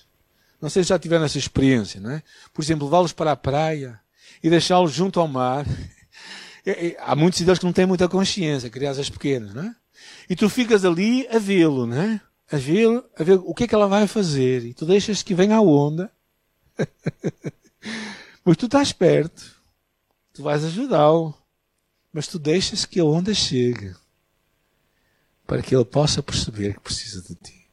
Não 0.61 0.69
sei 0.69 0.83
se 0.83 0.91
já 0.91 0.99
tiveram 0.99 1.25
essa 1.25 1.39
experiência, 1.39 2.01
não 2.01 2.11
é? 2.11 2.23
Por 2.53 2.63
exemplo, 2.63 2.87
levá-los 2.87 3.13
para 3.13 3.33
a 3.33 3.37
praia 3.37 4.01
e 4.43 4.51
deixá-los 4.51 4.93
junto 4.93 5.21
ao 5.21 5.29
mar. 5.29 5.65
Há 7.01 7.17
muitos 7.17 7.41
deles 7.41 7.59
que 7.59 7.65
não 7.65 7.73
têm 7.73 7.87
muita 7.87 8.09
consciência, 8.09 8.69
crianças 8.69 9.09
pequenas, 9.09 9.55
não 9.55 9.63
é? 9.63 9.75
E 10.29 10.37
tu 10.37 10.49
ficas 10.49 10.85
ali 10.85 11.27
a 11.29 11.39
vê-lo, 11.39 11.87
não 11.87 12.01
é? 12.01 12.21
A 12.51 12.57
ver, 12.57 13.05
a 13.19 13.23
ver 13.23 13.39
o 13.45 13.53
que 13.55 13.65
é 13.65 13.69
que 13.69 13.75
ela 13.75 13.87
vai 13.87 14.07
fazer. 14.07 14.65
E 14.65 14.73
tu 14.73 14.87
deixas 14.87 15.23
que 15.23 15.35
venha 15.35 15.57
a 15.57 15.61
onda. 15.61 16.11
mas 18.45 18.57
tu 18.57 18.67
estás 18.67 18.93
perto. 18.93 19.55
Tu 20.33 20.43
vais 20.43 20.65
ajudá-lo. 20.65 21.35
Mas 22.13 22.27
tu 22.27 22.39
deixas 22.39 22.87
que 22.87 23.01
a 23.01 23.05
onda 23.05 23.35
chegue. 23.35 23.95
Para 25.47 25.63
que 25.63 25.75
ele 25.75 25.85
possa 25.85 26.23
perceber 26.23 26.75
que 26.75 26.81
precisa 26.81 27.23
de 27.23 27.35
ti. 27.35 27.69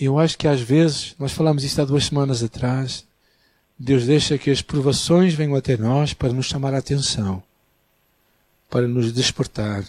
E 0.00 0.06
eu 0.06 0.18
acho 0.18 0.36
que 0.36 0.48
às 0.48 0.60
vezes, 0.60 1.14
nós 1.18 1.32
falamos 1.32 1.62
isto 1.62 1.80
há 1.80 1.84
duas 1.84 2.06
semanas 2.06 2.42
atrás, 2.42 3.06
Deus 3.78 4.06
deixa 4.06 4.38
que 4.38 4.50
as 4.50 4.62
provações 4.62 5.34
venham 5.34 5.54
até 5.54 5.76
nós 5.76 6.14
para 6.14 6.32
nos 6.32 6.46
chamar 6.46 6.74
a 6.74 6.78
atenção, 6.78 7.42
para 8.70 8.88
nos 8.88 9.12
despertar 9.12 9.84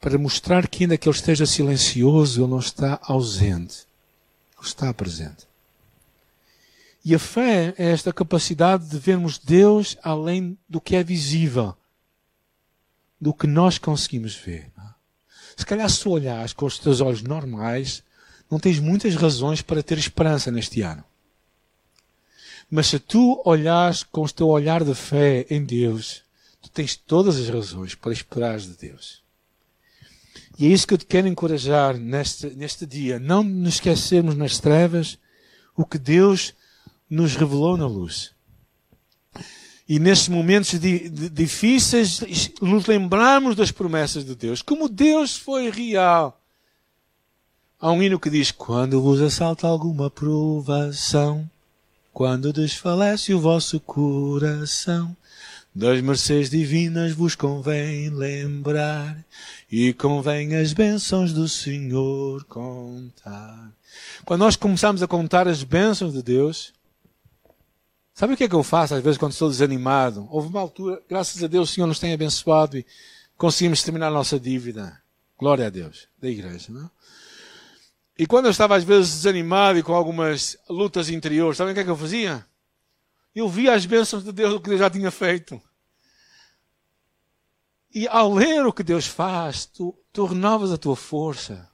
para 0.00 0.18
mostrar 0.18 0.66
que 0.66 0.84
ainda 0.84 0.96
que 0.96 1.08
ele 1.08 1.16
esteja 1.16 1.44
silencioso, 1.44 2.40
ele 2.40 2.50
não 2.50 2.58
está 2.58 2.98
ausente. 3.02 3.86
Ele 4.58 4.66
está 4.66 4.92
presente. 4.94 5.46
E 7.04 7.14
a 7.14 7.18
fé 7.18 7.74
é 7.78 7.90
esta 7.90 8.12
capacidade 8.12 8.86
de 8.86 8.98
vermos 8.98 9.38
Deus 9.38 9.96
além 10.02 10.58
do 10.68 10.80
que 10.80 10.96
é 10.96 11.02
visível, 11.02 11.74
do 13.20 13.32
que 13.32 13.46
nós 13.46 13.78
conseguimos 13.78 14.34
ver. 14.34 14.70
Se 15.56 15.66
calhar 15.66 15.88
se 15.90 16.08
olhares 16.08 16.52
com 16.52 16.64
os 16.66 16.78
teus 16.78 17.00
olhos 17.00 17.22
normais, 17.22 18.02
não 18.50 18.58
tens 18.58 18.78
muitas 18.78 19.14
razões 19.14 19.60
para 19.62 19.82
ter 19.82 19.98
esperança 19.98 20.50
neste 20.50 20.82
ano. 20.82 21.04
Mas 22.70 22.86
se 22.86 22.98
tu 22.98 23.42
olhares 23.44 24.02
com 24.02 24.22
o 24.22 24.30
teu 24.30 24.48
olhar 24.48 24.84
de 24.84 24.94
fé 24.94 25.46
em 25.50 25.64
Deus, 25.64 26.22
tu 26.62 26.70
tens 26.70 26.96
todas 26.96 27.36
as 27.36 27.48
razões 27.48 27.94
para 27.94 28.12
esperar 28.12 28.58
de 28.58 28.68
Deus. 28.68 29.22
E 30.58 30.66
é 30.66 30.68
isso 30.68 30.86
que 30.86 30.94
eu 30.94 30.98
te 30.98 31.06
quero 31.06 31.28
encorajar 31.28 31.96
neste, 31.96 32.50
neste 32.50 32.86
dia. 32.86 33.18
Não 33.18 33.42
nos 33.42 33.74
esquecermos 33.74 34.36
nas 34.36 34.58
trevas 34.58 35.18
o 35.76 35.84
que 35.84 35.98
Deus 35.98 36.54
nos 37.08 37.34
revelou 37.34 37.76
na 37.76 37.86
luz. 37.86 38.32
E 39.88 39.98
nestes 39.98 40.28
momentos 40.28 40.78
difíceis, 41.32 42.20
nos 42.60 42.86
lembrarmos 42.86 43.56
das 43.56 43.72
promessas 43.72 44.24
de 44.24 44.36
Deus. 44.36 44.62
Como 44.62 44.88
Deus 44.88 45.36
foi 45.36 45.68
real. 45.68 46.40
Há 47.80 47.90
um 47.90 48.02
hino 48.02 48.20
que 48.20 48.30
diz: 48.30 48.52
Quando 48.52 49.00
vos 49.00 49.20
assalta 49.20 49.66
alguma 49.66 50.08
provação, 50.08 51.50
quando 52.12 52.52
desfalece 52.52 53.34
o 53.34 53.40
vosso 53.40 53.80
coração, 53.80 55.16
das 55.74 56.00
mercês 56.00 56.50
divinas 56.50 57.12
vos 57.12 57.34
convém 57.34 58.10
lembrar, 58.10 59.24
e 59.70 59.92
convém 59.94 60.56
as 60.56 60.72
bênçãos 60.72 61.32
do 61.32 61.48
Senhor 61.48 62.44
contar. 62.44 63.72
Quando 64.24 64.40
nós 64.40 64.56
começamos 64.56 65.02
a 65.02 65.06
contar 65.06 65.46
as 65.46 65.62
bênçãos 65.62 66.12
de 66.12 66.22
Deus, 66.22 66.72
sabe 68.12 68.34
o 68.34 68.36
que 68.36 68.44
é 68.44 68.48
que 68.48 68.54
eu 68.54 68.62
faço 68.62 68.94
às 68.94 69.02
vezes 69.02 69.18
quando 69.18 69.32
estou 69.32 69.48
desanimado? 69.48 70.26
Houve 70.30 70.48
uma 70.48 70.60
altura, 70.60 71.00
graças 71.08 71.42
a 71.42 71.46
Deus, 71.46 71.70
o 71.70 71.72
Senhor 71.72 71.86
nos 71.86 72.00
tem 72.00 72.12
abençoado 72.12 72.76
e 72.76 72.84
conseguimos 73.36 73.82
terminar 73.82 74.08
a 74.08 74.12
nossa 74.12 74.38
dívida. 74.40 75.00
Glória 75.38 75.68
a 75.68 75.70
Deus, 75.70 76.08
da 76.20 76.28
igreja, 76.28 76.66
não 76.68 76.84
é? 76.84 76.90
E 78.18 78.26
quando 78.26 78.44
eu 78.44 78.50
estava 78.50 78.76
às 78.76 78.84
vezes 78.84 79.12
desanimado 79.12 79.78
e 79.78 79.82
com 79.82 79.94
algumas 79.94 80.58
lutas 80.68 81.08
interiores, 81.08 81.56
sabem 81.56 81.72
o 81.72 81.74
que 81.74 81.80
é 81.80 81.84
que 81.84 81.90
eu 81.90 81.96
fazia? 81.96 82.44
Eu 83.34 83.48
via 83.48 83.74
as 83.74 83.86
bênçãos 83.86 84.24
de 84.24 84.32
Deus, 84.32 84.54
o 84.54 84.60
que 84.60 84.68
Deus 84.68 84.80
já 84.80 84.90
tinha 84.90 85.10
feito. 85.10 85.60
E 87.92 88.06
ao 88.08 88.32
ler 88.32 88.66
o 88.66 88.72
que 88.72 88.82
Deus 88.82 89.06
faz, 89.06 89.66
tu, 89.66 89.96
tu 90.12 90.24
renovas 90.24 90.72
a 90.72 90.78
tua 90.78 90.96
força. 90.96 91.68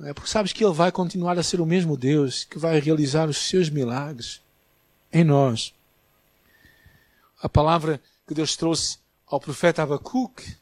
É 0.00 0.12
porque 0.12 0.28
sabes 0.28 0.52
que 0.52 0.64
Ele 0.64 0.74
vai 0.74 0.92
continuar 0.92 1.38
a 1.38 1.42
ser 1.42 1.60
o 1.60 1.66
mesmo 1.66 1.96
Deus 1.96 2.44
que 2.44 2.58
vai 2.58 2.78
realizar 2.78 3.28
os 3.28 3.38
seus 3.38 3.70
milagres 3.70 4.42
em 5.12 5.24
nós. 5.24 5.74
A 7.40 7.48
palavra 7.48 8.00
que 8.26 8.34
Deus 8.34 8.56
trouxe 8.56 8.98
ao 9.26 9.40
profeta 9.40 9.82
Abacuque 9.82 10.56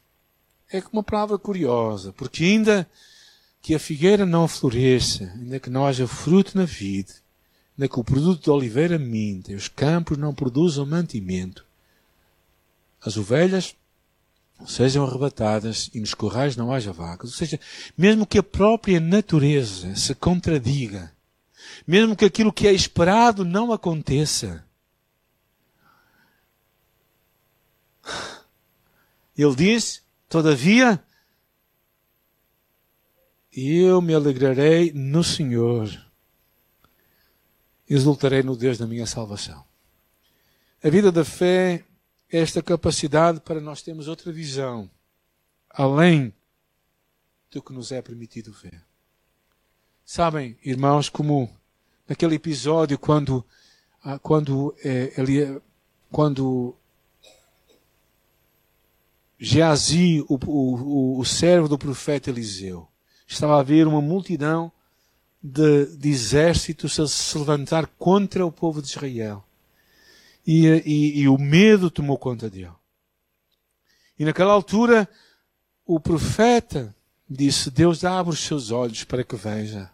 é 0.71 0.81
uma 0.91 1.03
palavra 1.03 1.37
curiosa, 1.37 2.13
porque 2.13 2.43
ainda 2.43 2.89
que 3.61 3.75
a 3.75 3.79
figueira 3.79 4.25
não 4.25 4.47
floresça, 4.47 5.31
ainda 5.35 5.59
que 5.59 5.69
não 5.69 5.85
haja 5.85 6.07
fruto 6.07 6.57
na 6.57 6.65
vide, 6.65 7.13
ainda 7.77 7.89
que 7.89 7.99
o 7.99 8.03
produto 8.03 8.41
de 8.43 8.49
oliveira 8.49 8.97
minta 8.97 9.51
e 9.51 9.55
os 9.55 9.67
campos 9.67 10.17
não 10.17 10.33
produzam 10.33 10.85
mantimento, 10.85 11.65
as 13.01 13.17
ovelhas 13.17 13.75
sejam 14.65 15.05
arrebatadas 15.05 15.89
e 15.93 15.99
nos 15.99 16.13
corrais 16.13 16.55
não 16.55 16.71
haja 16.71 16.93
vacas. 16.93 17.31
Ou 17.31 17.35
seja, 17.35 17.59
mesmo 17.97 18.25
que 18.25 18.37
a 18.37 18.43
própria 18.43 18.99
natureza 18.99 19.93
se 19.95 20.15
contradiga, 20.15 21.11
mesmo 21.85 22.15
que 22.15 22.25
aquilo 22.25 22.53
que 22.53 22.67
é 22.67 22.71
esperado 22.71 23.43
não 23.43 23.73
aconteça, 23.73 24.65
ele 29.37 29.55
diz, 29.55 30.01
todavia, 30.29 31.03
eu 33.51 34.01
me 34.01 34.13
alegrarei 34.13 34.91
no 34.93 35.23
Senhor. 35.23 36.04
Exultarei 37.89 38.41
no 38.41 38.55
Deus 38.55 38.77
da 38.77 38.87
minha 38.87 39.05
salvação. 39.05 39.63
A 40.83 40.89
vida 40.89 41.11
da 41.11 41.23
fé 41.23 41.83
é 42.31 42.39
esta 42.39 42.61
capacidade 42.61 43.39
para 43.39 43.61
nós 43.61 43.81
termos 43.81 44.07
outra 44.07 44.31
visão, 44.31 44.89
além 45.69 46.33
do 47.51 47.61
que 47.61 47.73
nos 47.73 47.91
é 47.91 48.01
permitido 48.01 48.51
ver. 48.51 48.83
Sabem, 50.03 50.57
irmãos, 50.63 51.09
como 51.09 51.49
naquele 52.07 52.35
episódio 52.35 52.97
quando, 52.97 53.45
ah, 54.03 54.19
quando, 54.19 54.75
ele, 54.83 55.61
quando 56.11 56.75
Geazi, 59.39 60.23
o, 60.27 60.37
o, 60.45 61.19
o 61.19 61.25
servo 61.25 61.67
do 61.67 61.77
profeta 61.77 62.29
Eliseu, 62.29 62.87
estava 63.27 63.59
a 63.59 63.63
ver 63.63 63.87
uma 63.87 64.01
multidão 64.01 64.71
de, 65.45 65.85
de 65.97 66.09
exércitos 66.09 66.99
a 66.99 67.07
se 67.07 67.37
levantar 67.37 67.85
contra 67.99 68.43
o 68.43 68.51
povo 68.51 68.81
de 68.81 68.87
Israel. 68.87 69.43
E, 70.45 70.65
e, 70.85 71.19
e 71.21 71.27
o 71.27 71.37
medo 71.37 71.91
tomou 71.91 72.17
conta 72.17 72.49
dele. 72.49 72.71
E 74.17 74.25
naquela 74.25 74.53
altura, 74.53 75.07
o 75.85 75.99
profeta 75.99 76.95
disse: 77.29 77.69
Deus 77.69 78.03
abre 78.03 78.33
os 78.33 78.39
seus 78.39 78.71
olhos 78.71 79.03
para 79.03 79.23
que 79.23 79.35
veja. 79.35 79.91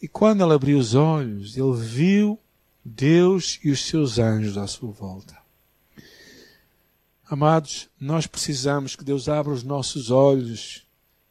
E 0.00 0.08
quando 0.08 0.42
ele 0.42 0.54
abriu 0.54 0.78
os 0.78 0.94
olhos, 0.94 1.56
ele 1.56 1.76
viu 1.76 2.38
Deus 2.84 3.58
e 3.62 3.70
os 3.70 3.84
seus 3.84 4.18
anjos 4.18 4.56
à 4.56 4.66
sua 4.66 4.90
volta. 4.90 5.36
Amados, 7.28 7.88
nós 8.00 8.26
precisamos 8.26 8.94
que 8.94 9.04
Deus 9.04 9.28
abra 9.28 9.52
os 9.52 9.62
nossos 9.62 10.10
olhos 10.10 10.85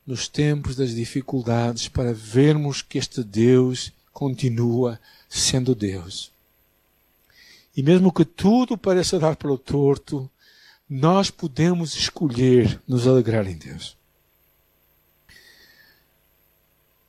nos 0.05 0.27
tempos 0.27 0.75
das 0.75 0.93
dificuldades 0.93 1.87
para 1.87 2.13
vermos 2.13 2.81
que 2.81 2.97
este 2.97 3.23
Deus 3.23 3.91
continua 4.13 4.99
sendo 5.29 5.73
Deus. 5.73 6.31
E 7.75 7.83
mesmo 7.83 8.11
que 8.11 8.23
tudo 8.23 8.77
pareça 8.77 9.19
dar 9.19 9.35
para 9.35 9.51
o 9.51 9.57
torto, 9.57 10.29
nós 10.89 11.29
podemos 11.29 11.95
escolher 11.95 12.79
nos 12.87 13.07
alegrar 13.07 13.47
em 13.47 13.57
Deus. 13.57 13.97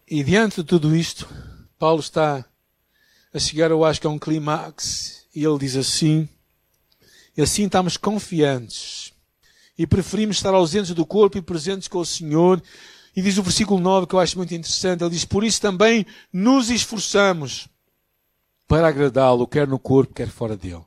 E 0.09 0.25
diante 0.25 0.57
de 0.57 0.65
tudo 0.65 0.97
isto, 0.97 1.29
Paulo 1.79 2.01
está 2.01 2.45
a 3.33 3.39
chegar, 3.39 3.71
eu 3.71 3.85
acho 3.85 4.01
que 4.01 4.07
a 4.07 4.11
um 4.11 4.19
clímax, 4.19 5.27
e 5.35 5.45
ele 5.45 5.59
diz 5.59 5.77
assim: 5.77 6.29
e 7.37 7.43
assim 7.43 7.67
estamos 7.67 7.97
confiantes. 7.99 9.06
E 9.79 9.87
preferimos 9.87 10.37
estar 10.37 10.55
ausentes 10.55 10.95
do 10.95 11.05
corpo 11.05 11.37
e 11.37 11.43
presentes 11.43 11.89
com 11.89 11.99
o 11.99 12.07
Senhor. 12.07 12.63
E 13.15 13.23
diz 13.23 13.39
o 13.39 13.43
versículo 13.43 13.81
9 13.81 14.07
que 14.07 14.15
eu 14.15 14.21
acho 14.21 14.37
muito 14.37 14.55
interessante. 14.55 15.03
Ele 15.03 15.11
diz, 15.11 15.25
por 15.25 15.45
isso 15.45 15.61
também 15.61 16.07
nos 16.33 16.71
esforçamos 16.71 17.69
para 18.67 18.89
agradá-lo, 18.89 19.47
quer 19.47 19.69
no 19.69 19.79
corpo, 19.79 20.15
quer 20.15 20.29
fora 20.29 20.57
dele. 20.57 20.85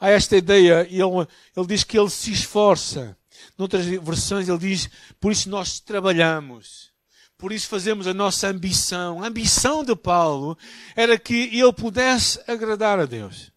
Há 0.00 0.10
esta 0.10 0.36
ideia, 0.36 0.86
ele, 0.90 1.28
ele 1.56 1.66
diz 1.68 1.84
que 1.84 1.96
ele 1.96 2.10
se 2.10 2.32
esforça. 2.32 3.16
Noutras 3.56 3.86
versões 3.86 4.48
ele 4.48 4.58
diz, 4.58 4.90
por 5.20 5.30
isso 5.30 5.48
nós 5.48 5.78
trabalhamos. 5.78 6.90
Por 7.38 7.52
isso 7.52 7.68
fazemos 7.68 8.06
a 8.06 8.14
nossa 8.14 8.48
ambição. 8.48 9.22
A 9.22 9.28
ambição 9.28 9.84
de 9.84 9.94
Paulo 9.94 10.56
era 10.96 11.18
que 11.18 11.50
ele 11.52 11.72
pudesse 11.72 12.40
agradar 12.48 12.98
a 12.98 13.06
Deus. 13.06 13.51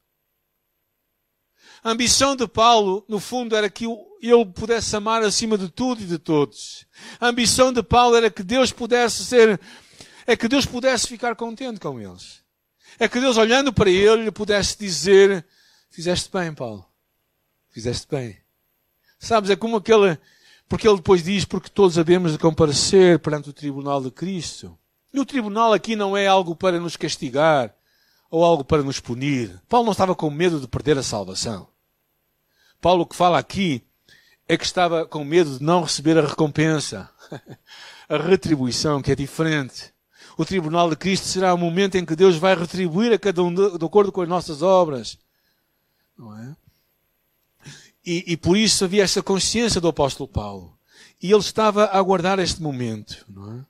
A 1.85 1.91
ambição 1.91 2.35
de 2.35 2.47
Paulo, 2.47 3.05
no 3.07 3.19
fundo, 3.19 3.55
era 3.55 3.69
que 3.69 3.85
ele 4.19 4.45
pudesse 4.55 4.95
amar 4.95 5.21
acima 5.21 5.55
de 5.55 5.69
tudo 5.69 6.01
e 6.01 6.05
de 6.07 6.17
todos. 6.17 6.83
A 7.19 7.27
ambição 7.27 7.71
de 7.71 7.83
Paulo 7.83 8.15
era 8.15 8.31
que 8.31 8.41
Deus 8.41 8.71
pudesse 8.71 9.23
ser, 9.23 9.61
é 10.25 10.35
que 10.35 10.47
Deus 10.47 10.65
pudesse 10.65 11.07
ficar 11.07 11.35
contente 11.35 11.79
com 11.79 12.01
eles. 12.01 12.43
É 12.97 13.07
que 13.07 13.19
Deus, 13.19 13.37
olhando 13.37 13.71
para 13.71 13.87
ele, 13.87 14.23
lhe 14.23 14.31
pudesse 14.31 14.79
dizer: 14.79 15.45
Fizeste 15.91 16.27
bem, 16.33 16.55
Paulo. 16.55 16.83
Fizeste 17.69 18.07
bem. 18.09 18.35
Sabes, 19.19 19.51
é 19.51 19.55
como 19.55 19.77
aquele, 19.77 20.17
porque 20.67 20.87
ele 20.87 20.97
depois 20.97 21.23
diz: 21.23 21.45
Porque 21.45 21.69
todos 21.69 21.99
havemos 21.99 22.31
de 22.31 22.39
comparecer 22.39 23.19
perante 23.19 23.51
o 23.51 23.53
tribunal 23.53 24.01
de 24.01 24.09
Cristo. 24.09 24.75
E 25.13 25.19
o 25.19 25.25
tribunal 25.25 25.71
aqui 25.71 25.95
não 25.95 26.17
é 26.17 26.25
algo 26.25 26.55
para 26.55 26.79
nos 26.79 26.97
castigar 26.97 27.75
ou 28.31 28.43
algo 28.43 28.65
para 28.65 28.81
nos 28.81 28.99
punir. 28.99 29.61
Paulo 29.69 29.85
não 29.85 29.91
estava 29.91 30.15
com 30.15 30.31
medo 30.31 30.59
de 30.59 30.67
perder 30.67 30.97
a 30.97 31.03
salvação. 31.03 31.74
Paulo 32.85 33.01
o 33.01 33.07
que 33.07 33.15
fala 33.15 33.39
aqui 33.39 33.83
é 34.47 34.55
que 34.55 34.63
estava 34.63 35.07
com 35.07 35.25
medo 35.25 35.57
de 35.57 35.63
não 35.63 35.81
receber 35.81 36.19
a 36.19 36.27
recompensa, 36.27 37.09
a 38.07 38.17
retribuição, 38.17 39.01
que 39.01 39.11
é 39.11 39.15
diferente. 39.15 39.91
O 40.37 40.45
tribunal 40.45 40.87
de 40.91 40.95
Cristo 40.95 41.25
será 41.25 41.51
o 41.55 41.57
momento 41.57 41.95
em 41.95 42.05
que 42.05 42.15
Deus 42.15 42.35
vai 42.35 42.53
retribuir 42.53 43.11
a 43.11 43.17
cada 43.17 43.41
um 43.41 43.51
de, 43.51 43.79
de 43.79 43.83
acordo 43.83 44.11
com 44.11 44.21
as 44.21 44.29
nossas 44.29 44.61
obras. 44.61 45.17
Não 46.15 46.37
é? 46.37 46.55
E, 48.05 48.33
e 48.33 48.37
por 48.37 48.55
isso 48.55 48.85
havia 48.85 49.01
essa 49.01 49.23
consciência 49.23 49.81
do 49.81 49.87
apóstolo 49.87 50.29
Paulo. 50.29 50.77
E 51.19 51.31
ele 51.31 51.41
estava 51.41 51.85
a 51.85 51.97
aguardar 51.97 52.37
este 52.37 52.61
momento. 52.61 53.25
Não 53.27 53.51
é? 53.51 53.65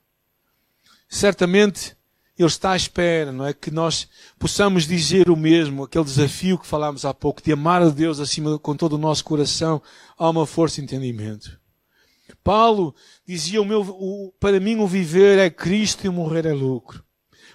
Certamente 1.08 1.96
ele 2.38 2.48
está 2.48 2.72
à 2.72 2.76
espera, 2.76 3.32
não 3.32 3.46
é? 3.46 3.54
Que 3.54 3.70
nós 3.70 4.08
possamos 4.38 4.86
dizer 4.86 5.30
o 5.30 5.36
mesmo, 5.36 5.84
aquele 5.84 6.04
desafio 6.04 6.58
que 6.58 6.66
falámos 6.66 7.04
há 7.04 7.14
pouco, 7.14 7.42
de 7.42 7.52
amar 7.52 7.80
a 7.80 7.88
Deus 7.88 8.20
acima 8.20 8.58
com 8.58 8.76
todo 8.76 8.94
o 8.94 8.98
nosso 8.98 9.24
coração, 9.24 9.80
alma, 10.18 10.46
força 10.46 10.80
e 10.80 10.84
entendimento. 10.84 11.58
Paulo 12.44 12.94
dizia, 13.26 13.60
o 13.60 13.64
meu, 13.64 13.80
o, 13.80 14.32
para 14.38 14.60
mim 14.60 14.76
o 14.76 14.86
viver 14.86 15.38
é 15.38 15.48
Cristo 15.48 16.04
e 16.04 16.08
o 16.08 16.12
morrer 16.12 16.44
é 16.44 16.52
lucro. 16.52 17.04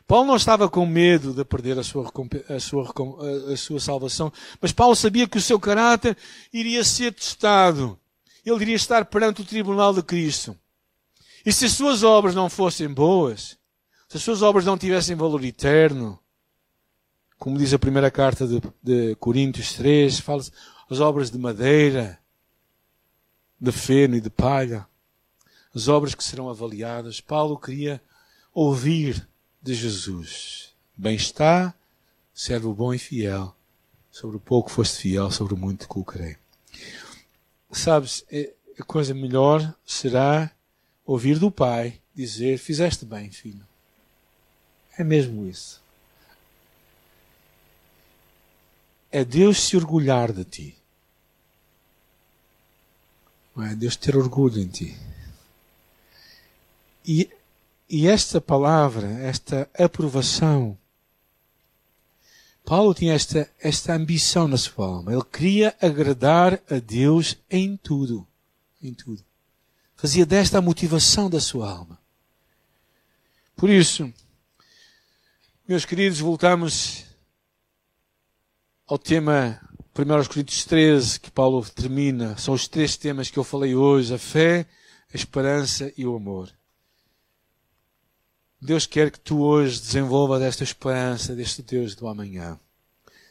Paulo 0.07 0.27
não 0.27 0.35
estava 0.35 0.67
com 0.67 0.85
medo 0.85 1.33
de 1.33 1.45
perder 1.45 1.77
a 1.79 1.83
sua, 1.83 2.11
a 2.49 2.59
sua, 2.59 2.91
a 3.53 3.55
sua 3.55 3.79
salvação, 3.79 4.33
mas 4.59 4.73
Paulo 4.73 4.95
sabia 4.95 5.27
que 5.27 5.37
o 5.37 5.41
seu 5.41 5.59
caráter 5.59 6.17
iria 6.51 6.83
ser 6.83 7.13
testado. 7.13 7.97
Ele 8.45 8.61
iria 8.63 8.75
estar 8.75 9.05
perante 9.05 9.41
o 9.41 9.45
tribunal 9.45 9.93
de 9.93 10.01
Cristo. 10.01 10.57
E 11.45 11.53
se 11.53 11.65
as 11.65 11.73
suas 11.73 12.03
obras 12.03 12.35
não 12.35 12.49
fossem 12.49 12.89
boas, 12.89 13.57
se 14.11 14.17
as 14.17 14.23
suas 14.23 14.41
obras 14.41 14.65
não 14.65 14.77
tivessem 14.77 15.15
valor 15.15 15.41
eterno, 15.45 16.19
como 17.39 17.57
diz 17.57 17.73
a 17.73 17.79
primeira 17.79 18.11
carta 18.11 18.45
de, 18.45 18.61
de 18.83 19.15
Coríntios 19.15 19.73
3, 19.75 20.19
fala 20.19 20.43
as 20.89 20.99
obras 20.99 21.31
de 21.31 21.37
madeira, 21.37 22.19
de 23.57 23.71
feno 23.71 24.17
e 24.17 24.19
de 24.19 24.29
palha, 24.29 24.85
as 25.73 25.87
obras 25.87 26.13
que 26.13 26.25
serão 26.25 26.49
avaliadas. 26.49 27.21
Paulo 27.21 27.57
queria 27.57 28.01
ouvir 28.53 29.25
de 29.61 29.73
Jesus. 29.73 30.73
Bem-estar, 30.93 31.73
servo 32.33 32.73
bom 32.73 32.93
e 32.93 32.99
fiel. 32.99 33.55
Sobre 34.11 34.35
o 34.35 34.41
pouco 34.41 34.69
foste 34.69 35.03
fiel, 35.03 35.31
sobre 35.31 35.53
o 35.53 35.57
muito 35.57 35.85
te 35.85 35.87
colocarei. 35.87 36.35
Sabes, 37.71 38.25
é, 38.29 38.53
a 38.77 38.83
coisa 38.83 39.13
melhor 39.13 39.73
será 39.85 40.51
ouvir 41.05 41.39
do 41.39 41.49
Pai 41.49 42.01
dizer: 42.13 42.57
Fizeste 42.57 43.05
bem, 43.05 43.31
filho. 43.31 43.70
É 44.97 45.03
mesmo 45.03 45.47
isso. 45.47 45.81
é 49.11 49.25
Deus 49.25 49.61
se 49.61 49.75
orgulhar 49.75 50.31
de 50.31 50.45
ti. 50.45 50.77
Não 53.53 53.65
é 53.65 53.75
Deus 53.75 53.97
ter 53.97 54.15
orgulho 54.15 54.61
em 54.61 54.67
ti. 54.67 54.97
E, 57.05 57.29
e 57.89 58.07
esta 58.07 58.39
palavra, 58.39 59.07
esta 59.19 59.69
aprovação, 59.77 60.77
Paulo 62.63 62.93
tinha 62.93 63.13
esta, 63.13 63.51
esta 63.59 63.93
ambição 63.93 64.47
na 64.47 64.55
sua 64.55 64.85
alma. 64.85 65.11
Ele 65.11 65.25
queria 65.25 65.75
agradar 65.81 66.61
a 66.69 66.79
Deus 66.79 67.37
em 67.49 67.75
tudo. 67.75 68.25
Em 68.81 68.93
tudo. 68.93 69.21
Fazia 69.97 70.25
desta 70.25 70.59
a 70.59 70.61
motivação 70.61 71.29
da 71.29 71.41
sua 71.41 71.69
alma. 71.69 71.99
Por 73.57 73.69
isso, 73.69 74.11
meus 75.71 75.85
queridos, 75.85 76.19
voltamos 76.19 77.05
ao 78.85 78.97
tema 78.97 79.57
1 79.97 80.27
Coríntios 80.27 80.65
13, 80.65 81.17
que 81.17 81.31
Paulo 81.31 81.63
termina. 81.63 82.37
São 82.37 82.53
os 82.53 82.67
três 82.67 82.97
temas 82.97 83.29
que 83.29 83.39
eu 83.39 83.43
falei 83.45 83.73
hoje: 83.73 84.13
a 84.13 84.17
fé, 84.17 84.67
a 85.13 85.15
esperança 85.15 85.89
e 85.95 86.05
o 86.05 86.13
amor. 86.13 86.51
Deus 88.61 88.85
quer 88.85 89.11
que 89.11 89.19
tu 89.21 89.43
hoje 89.43 89.79
desenvolva 89.79 90.37
desta 90.37 90.61
esperança, 90.61 91.33
deste 91.33 91.61
Deus 91.61 91.95
do 91.95 92.05
amanhã. 92.05 92.59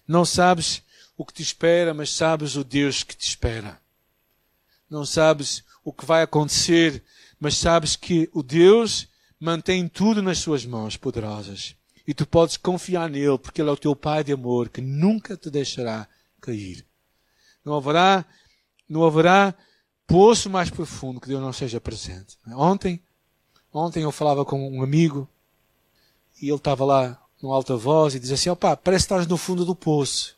Não 0.09 0.25
sabes 0.25 0.83
o 1.19 1.27
que 1.27 1.35
te 1.35 1.43
espera, 1.43 1.93
mas 1.93 2.11
sabes 2.11 2.57
o 2.57 2.65
Deus 2.65 3.03
que 3.03 3.15
te 3.15 3.29
espera. 3.29 3.79
Não 4.89 5.05
sabes 5.05 5.63
o 5.85 5.93
que 5.93 6.07
vai 6.07 6.23
acontecer, 6.23 7.05
mas 7.39 7.59
sabes 7.59 7.97
que 7.97 8.31
o 8.33 8.43
Deus 8.43 9.09
mantém 9.39 9.87
tudo 9.87 10.23
nas 10.23 10.39
suas 10.39 10.65
mãos 10.65 10.97
poderosas. 10.97 11.79
E 12.11 12.15
tu 12.15 12.27
podes 12.27 12.57
confiar 12.57 13.09
nele, 13.09 13.39
porque 13.39 13.63
ele 13.63 13.71
é 13.71 13.73
o 13.73 13.77
teu 13.77 13.95
Pai 13.95 14.25
de 14.25 14.33
amor, 14.33 14.69
que 14.69 14.81
nunca 14.81 15.37
te 15.37 15.49
deixará 15.49 16.09
cair. 16.41 16.85
Não 17.65 17.77
haverá, 17.77 18.25
não 18.89 19.05
haverá 19.05 19.55
poço 20.09 20.51
mais 20.51 20.69
profundo 20.69 21.21
que 21.21 21.29
Deus 21.29 21.41
não 21.41 21.53
seja 21.53 21.81
presente. 21.81 22.37
Ontem, 22.49 23.01
ontem 23.73 24.03
eu 24.03 24.11
falava 24.11 24.45
com 24.45 24.77
um 24.77 24.83
amigo 24.83 25.29
e 26.43 26.49
ele 26.49 26.57
estava 26.57 26.85
lá 26.85 27.17
no 27.41 27.53
alta 27.53 27.77
voz 27.77 28.17
e 28.17 28.19
dizia 28.19 28.35
assim: 28.35 28.51
opá, 28.51 28.77
parece 28.77 29.07
que 29.07 29.13
estás 29.13 29.29
no 29.29 29.37
fundo 29.37 29.65
do 29.65 29.77
poço. 29.77 30.37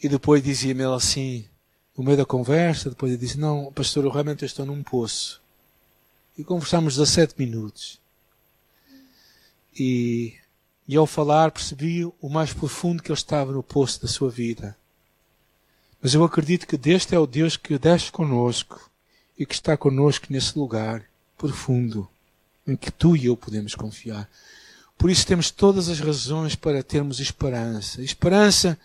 E 0.00 0.08
depois 0.08 0.40
dizia-me 0.40 0.84
ele 0.84 0.94
assim, 0.94 1.48
no 1.98 2.04
meio 2.04 2.16
da 2.16 2.24
conversa, 2.24 2.90
depois 2.90 3.10
ele 3.10 3.20
disse: 3.20 3.40
Não, 3.40 3.72
pastor, 3.72 4.04
eu 4.04 4.10
realmente 4.12 4.44
estou 4.44 4.64
num 4.64 4.84
poço. 4.84 5.42
E 6.38 6.44
conversámos 6.44 6.94
17 6.94 7.34
minutos. 7.36 8.05
E, 9.78 10.34
e 10.88 10.96
ao 10.96 11.06
falar 11.06 11.50
percebi 11.50 12.04
o 12.04 12.28
mais 12.28 12.52
profundo 12.52 13.02
que 13.02 13.10
ele 13.10 13.18
estava 13.18 13.52
no 13.52 13.62
poço 13.62 14.00
da 14.00 14.08
sua 14.08 14.30
vida. 14.30 14.76
Mas 16.00 16.14
eu 16.14 16.24
acredito 16.24 16.66
que 16.66 16.76
deste 16.76 17.14
é 17.14 17.18
o 17.18 17.26
Deus 17.26 17.56
que 17.56 17.78
desce 17.78 18.10
conosco 18.10 18.90
e 19.38 19.44
que 19.44 19.54
está 19.54 19.76
conosco 19.76 20.26
nesse 20.30 20.58
lugar 20.58 21.04
profundo 21.36 22.08
em 22.66 22.76
que 22.76 22.90
tu 22.90 23.16
e 23.16 23.26
eu 23.26 23.36
podemos 23.36 23.74
confiar. 23.74 24.28
Por 24.98 25.10
isso 25.10 25.26
temos 25.26 25.50
todas 25.50 25.88
as 25.88 26.00
razões 26.00 26.54
para 26.54 26.82
termos 26.82 27.20
esperança. 27.20 28.02
Esperança 28.02 28.78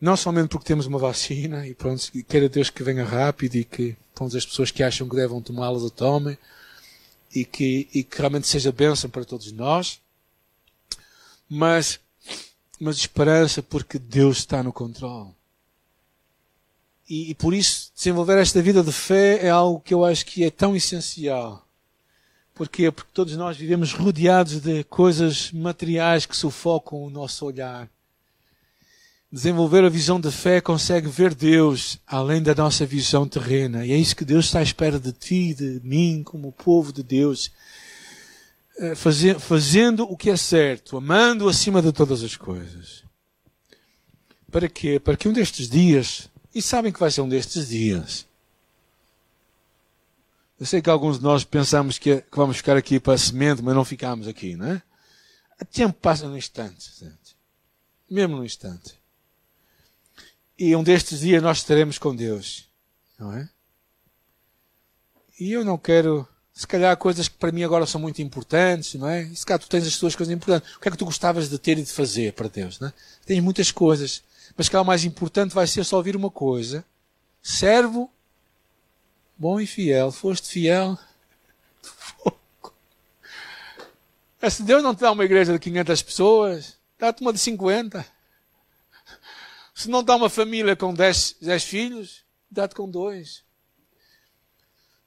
não 0.00 0.16
somente 0.16 0.48
porque 0.48 0.66
temos 0.66 0.86
uma 0.86 0.98
vacina 0.98 1.66
e 1.66 1.74
pronto, 1.74 2.10
queira 2.28 2.48
Deus 2.48 2.70
que 2.70 2.82
venha 2.82 3.04
rápido 3.04 3.56
e 3.56 3.64
que 3.64 3.96
todas 4.14 4.34
as 4.34 4.46
pessoas 4.46 4.70
que 4.70 4.82
acham 4.82 5.08
que 5.08 5.16
devem 5.16 5.40
tomá-la 5.40 5.84
a 5.86 5.90
tomem, 5.90 6.36
e 7.34 7.44
que, 7.44 7.88
e 7.92 8.02
que 8.02 8.18
realmente 8.18 8.46
seja 8.46 8.72
bênção 8.72 9.10
para 9.10 9.24
todos 9.24 9.52
nós, 9.52 10.00
mas, 11.48 12.00
mas 12.80 12.96
esperança 12.96 13.62
porque 13.62 13.98
Deus 13.98 14.38
está 14.38 14.62
no 14.62 14.72
controle. 14.72 15.30
E, 17.08 17.30
e, 17.30 17.34
por 17.34 17.54
isso 17.54 17.90
desenvolver 17.94 18.38
esta 18.38 18.60
vida 18.60 18.82
de 18.82 18.92
fé 18.92 19.46
é 19.46 19.48
algo 19.48 19.80
que 19.80 19.94
eu 19.94 20.04
acho 20.04 20.26
que 20.26 20.44
é 20.44 20.50
tão 20.50 20.76
essencial. 20.76 21.66
Porquê? 22.54 22.90
Porque 22.90 23.10
todos 23.14 23.36
nós 23.36 23.56
vivemos 23.56 23.92
rodeados 23.92 24.60
de 24.60 24.84
coisas 24.84 25.50
materiais 25.52 26.26
que 26.26 26.36
sufocam 26.36 27.02
o 27.02 27.08
nosso 27.08 27.46
olhar 27.46 27.88
desenvolver 29.30 29.84
a 29.84 29.88
visão 29.88 30.18
de 30.20 30.30
fé 30.30 30.60
consegue 30.60 31.08
ver 31.08 31.34
Deus 31.34 31.98
além 32.06 32.42
da 32.42 32.54
nossa 32.54 32.86
visão 32.86 33.28
terrena. 33.28 33.84
E 33.84 33.92
é 33.92 33.96
isso 33.96 34.16
que 34.16 34.24
Deus 34.24 34.46
está 34.46 34.60
à 34.60 34.62
espera 34.62 34.98
de 34.98 35.12
ti, 35.12 35.54
de 35.54 35.80
mim, 35.84 36.22
como 36.24 36.52
povo 36.52 36.92
de 36.92 37.02
Deus. 37.02 37.50
Eh, 38.78 38.94
fazendo 38.94 40.04
o 40.04 40.16
que 40.16 40.30
é 40.30 40.36
certo, 40.36 40.96
amando 40.96 41.48
acima 41.48 41.82
de 41.82 41.92
todas 41.92 42.22
as 42.22 42.36
coisas. 42.36 43.02
Para 44.50 44.68
quê? 44.68 44.98
Para 44.98 45.16
que 45.16 45.28
um 45.28 45.32
destes 45.32 45.68
dias, 45.68 46.30
e 46.54 46.62
sabem 46.62 46.92
que 46.92 47.00
vai 47.00 47.10
ser 47.10 47.20
um 47.20 47.28
destes 47.28 47.68
dias, 47.68 48.26
eu 50.58 50.64
sei 50.66 50.80
que 50.80 50.88
alguns 50.88 51.18
de 51.18 51.24
nós 51.24 51.44
pensamos 51.44 51.98
que, 51.98 52.20
que 52.20 52.36
vamos 52.36 52.56
ficar 52.56 52.76
aqui 52.76 52.98
para 52.98 53.14
a 53.14 53.18
semente, 53.18 53.62
mas 53.62 53.74
não 53.74 53.84
ficamos 53.84 54.26
aqui, 54.26 54.56
não 54.56 54.66
é? 54.66 54.82
O 55.60 55.64
tempo 55.64 55.94
passa 56.00 56.28
num 56.28 56.36
instante, 56.36 56.90
gente. 56.98 57.36
mesmo 58.08 58.36
num 58.36 58.44
instante. 58.44 58.97
E 60.58 60.74
um 60.74 60.82
destes 60.82 61.20
dias 61.20 61.40
nós 61.40 61.58
estaremos 61.58 61.98
com 61.98 62.16
Deus. 62.16 62.68
Não 63.16 63.32
é? 63.32 63.48
E 65.38 65.52
eu 65.52 65.64
não 65.64 65.78
quero, 65.78 66.26
se 66.52 66.66
calhar, 66.66 66.96
coisas 66.96 67.28
que 67.28 67.36
para 67.36 67.52
mim 67.52 67.62
agora 67.62 67.86
são 67.86 68.00
muito 68.00 68.20
importantes, 68.20 68.94
não 68.94 69.08
é? 69.08 69.22
E 69.22 69.36
se 69.36 69.46
calhar 69.46 69.60
tu 69.60 69.68
tens 69.68 69.86
as 69.86 69.96
tuas 69.96 70.16
coisas 70.16 70.34
importantes. 70.34 70.74
O 70.74 70.80
que 70.80 70.88
é 70.88 70.90
que 70.90 70.96
tu 70.96 71.04
gostavas 71.04 71.48
de 71.48 71.56
ter 71.58 71.78
e 71.78 71.82
de 71.82 71.92
fazer 71.92 72.32
para 72.32 72.48
Deus, 72.48 72.80
não 72.80 72.88
é? 72.88 72.92
Tens 73.24 73.40
muitas 73.40 73.70
coisas. 73.70 74.24
Mas 74.56 74.68
calhar 74.68 74.82
o 74.82 74.86
mais 74.86 75.04
importante 75.04 75.54
vai 75.54 75.68
ser 75.68 75.84
só 75.84 75.96
ouvir 75.96 76.16
uma 76.16 76.30
coisa. 76.30 76.84
Servo, 77.40 78.10
bom 79.36 79.60
e 79.60 79.66
fiel. 79.66 80.10
Foste 80.10 80.48
fiel. 80.48 80.98
Se 84.50 84.64
Deus 84.64 84.82
não 84.82 84.94
te 84.94 85.02
dá 85.02 85.12
uma 85.12 85.24
igreja 85.24 85.52
de 85.52 85.58
500 85.60 86.02
pessoas, 86.02 86.76
dá-te 86.98 87.22
uma 87.22 87.32
de 87.32 87.38
50. 87.38 88.17
Se 89.78 89.88
não 89.88 90.02
dá 90.02 90.16
uma 90.16 90.28
família 90.28 90.74
com 90.74 90.92
dez, 90.92 91.36
dez 91.40 91.62
filhos, 91.62 92.24
dá-te 92.50 92.74
com 92.74 92.90
dois. 92.90 93.44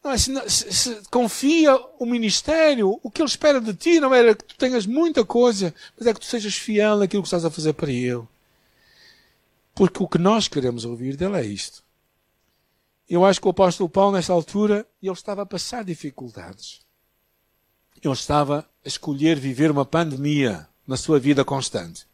Não, 0.02 0.12
é, 0.12 0.18
se, 0.18 0.50
se, 0.50 0.74
se, 0.74 1.02
confia 1.12 1.76
o 2.00 2.06
ministério, 2.06 2.98
o 3.04 3.12
que 3.12 3.22
ele 3.22 3.28
espera 3.28 3.60
de 3.60 3.74
ti 3.74 4.00
não 4.00 4.16
era 4.16 4.34
que 4.34 4.46
tu 4.46 4.56
tenhas 4.56 4.86
muita 4.86 5.26
coisa, 5.26 5.76
mas 5.98 6.08
é 6.08 6.14
que 6.14 6.22
tu 6.22 6.26
sejas 6.26 6.56
fiel 6.56 7.00
naquilo 7.00 7.22
que 7.22 7.28
estás 7.28 7.44
a 7.44 7.52
fazer 7.52 7.74
para 7.74 7.92
ele. 7.92 8.26
Porque 9.76 10.02
o 10.02 10.08
que 10.08 10.18
nós 10.18 10.48
queremos 10.48 10.86
ouvir 10.86 11.18
dele 11.18 11.36
é 11.36 11.44
isto. 11.44 11.84
Eu 13.10 13.26
acho 13.26 13.42
que 13.42 13.48
o 13.48 13.52
apóstolo 13.52 13.90
Paulo, 13.90 14.14
nesta 14.14 14.32
altura, 14.32 14.88
ele 15.04 15.12
estava 15.12 15.42
a 15.42 15.46
passar 15.46 15.84
dificuldades. 15.84 16.80
Ele 18.02 18.14
estava 18.14 18.60
a 18.86 18.88
escolher 18.88 19.38
viver 19.38 19.70
uma 19.70 19.86
pandemia 19.86 20.66
na 20.88 20.96
sua 20.96 21.20
vida 21.20 21.44
constante. 21.44 22.08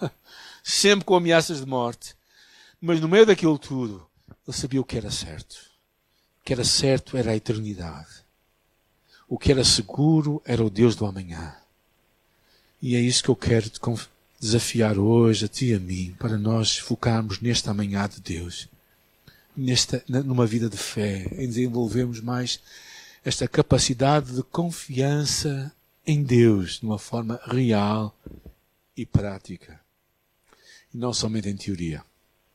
sempre 0.64 1.04
com 1.04 1.14
ameaças 1.14 1.60
de 1.60 1.66
morte. 1.66 2.16
Mas 2.80 2.98
no 2.98 3.08
meio 3.08 3.26
daquilo 3.26 3.58
tudo, 3.58 4.04
ele 4.48 4.56
sabia 4.56 4.80
o 4.80 4.84
que 4.84 4.96
era 4.96 5.10
certo. 5.10 5.56
O 6.40 6.44
que 6.44 6.54
era 6.54 6.64
certo 6.64 7.16
era 7.18 7.32
a 7.32 7.36
eternidade. 7.36 8.24
O 9.28 9.38
que 9.38 9.52
era 9.52 9.62
seguro 9.62 10.42
era 10.44 10.64
o 10.64 10.70
Deus 10.70 10.96
do 10.96 11.04
amanhã. 11.04 11.54
E 12.80 12.96
é 12.96 13.00
isso 13.00 13.22
que 13.22 13.28
eu 13.28 13.36
quero 13.36 13.68
te 13.68 13.80
desafiar 14.40 14.98
hoje, 14.98 15.44
a 15.44 15.48
ti 15.48 15.66
e 15.66 15.74
a 15.74 15.80
mim, 15.80 16.14
para 16.18 16.36
nós 16.36 16.78
focarmos 16.78 17.40
neste 17.40 17.68
amanhã 17.68 18.08
de 18.08 18.20
Deus. 18.20 18.68
Nesta, 19.56 20.02
numa 20.08 20.46
vida 20.46 20.68
de 20.68 20.76
fé, 20.76 21.26
em 21.32 21.46
desenvolvermos 21.46 22.20
mais 22.20 22.60
esta 23.24 23.48
capacidade 23.48 24.34
de 24.34 24.42
confiança 24.42 25.72
em 26.06 26.22
Deus 26.22 26.80
de 26.80 26.86
uma 26.86 26.98
forma 26.98 27.40
real 27.46 28.14
e 28.96 29.06
prática. 29.06 29.83
E 30.94 30.96
não 30.96 31.12
somente 31.12 31.48
em 31.48 31.56
teoria. 31.56 32.04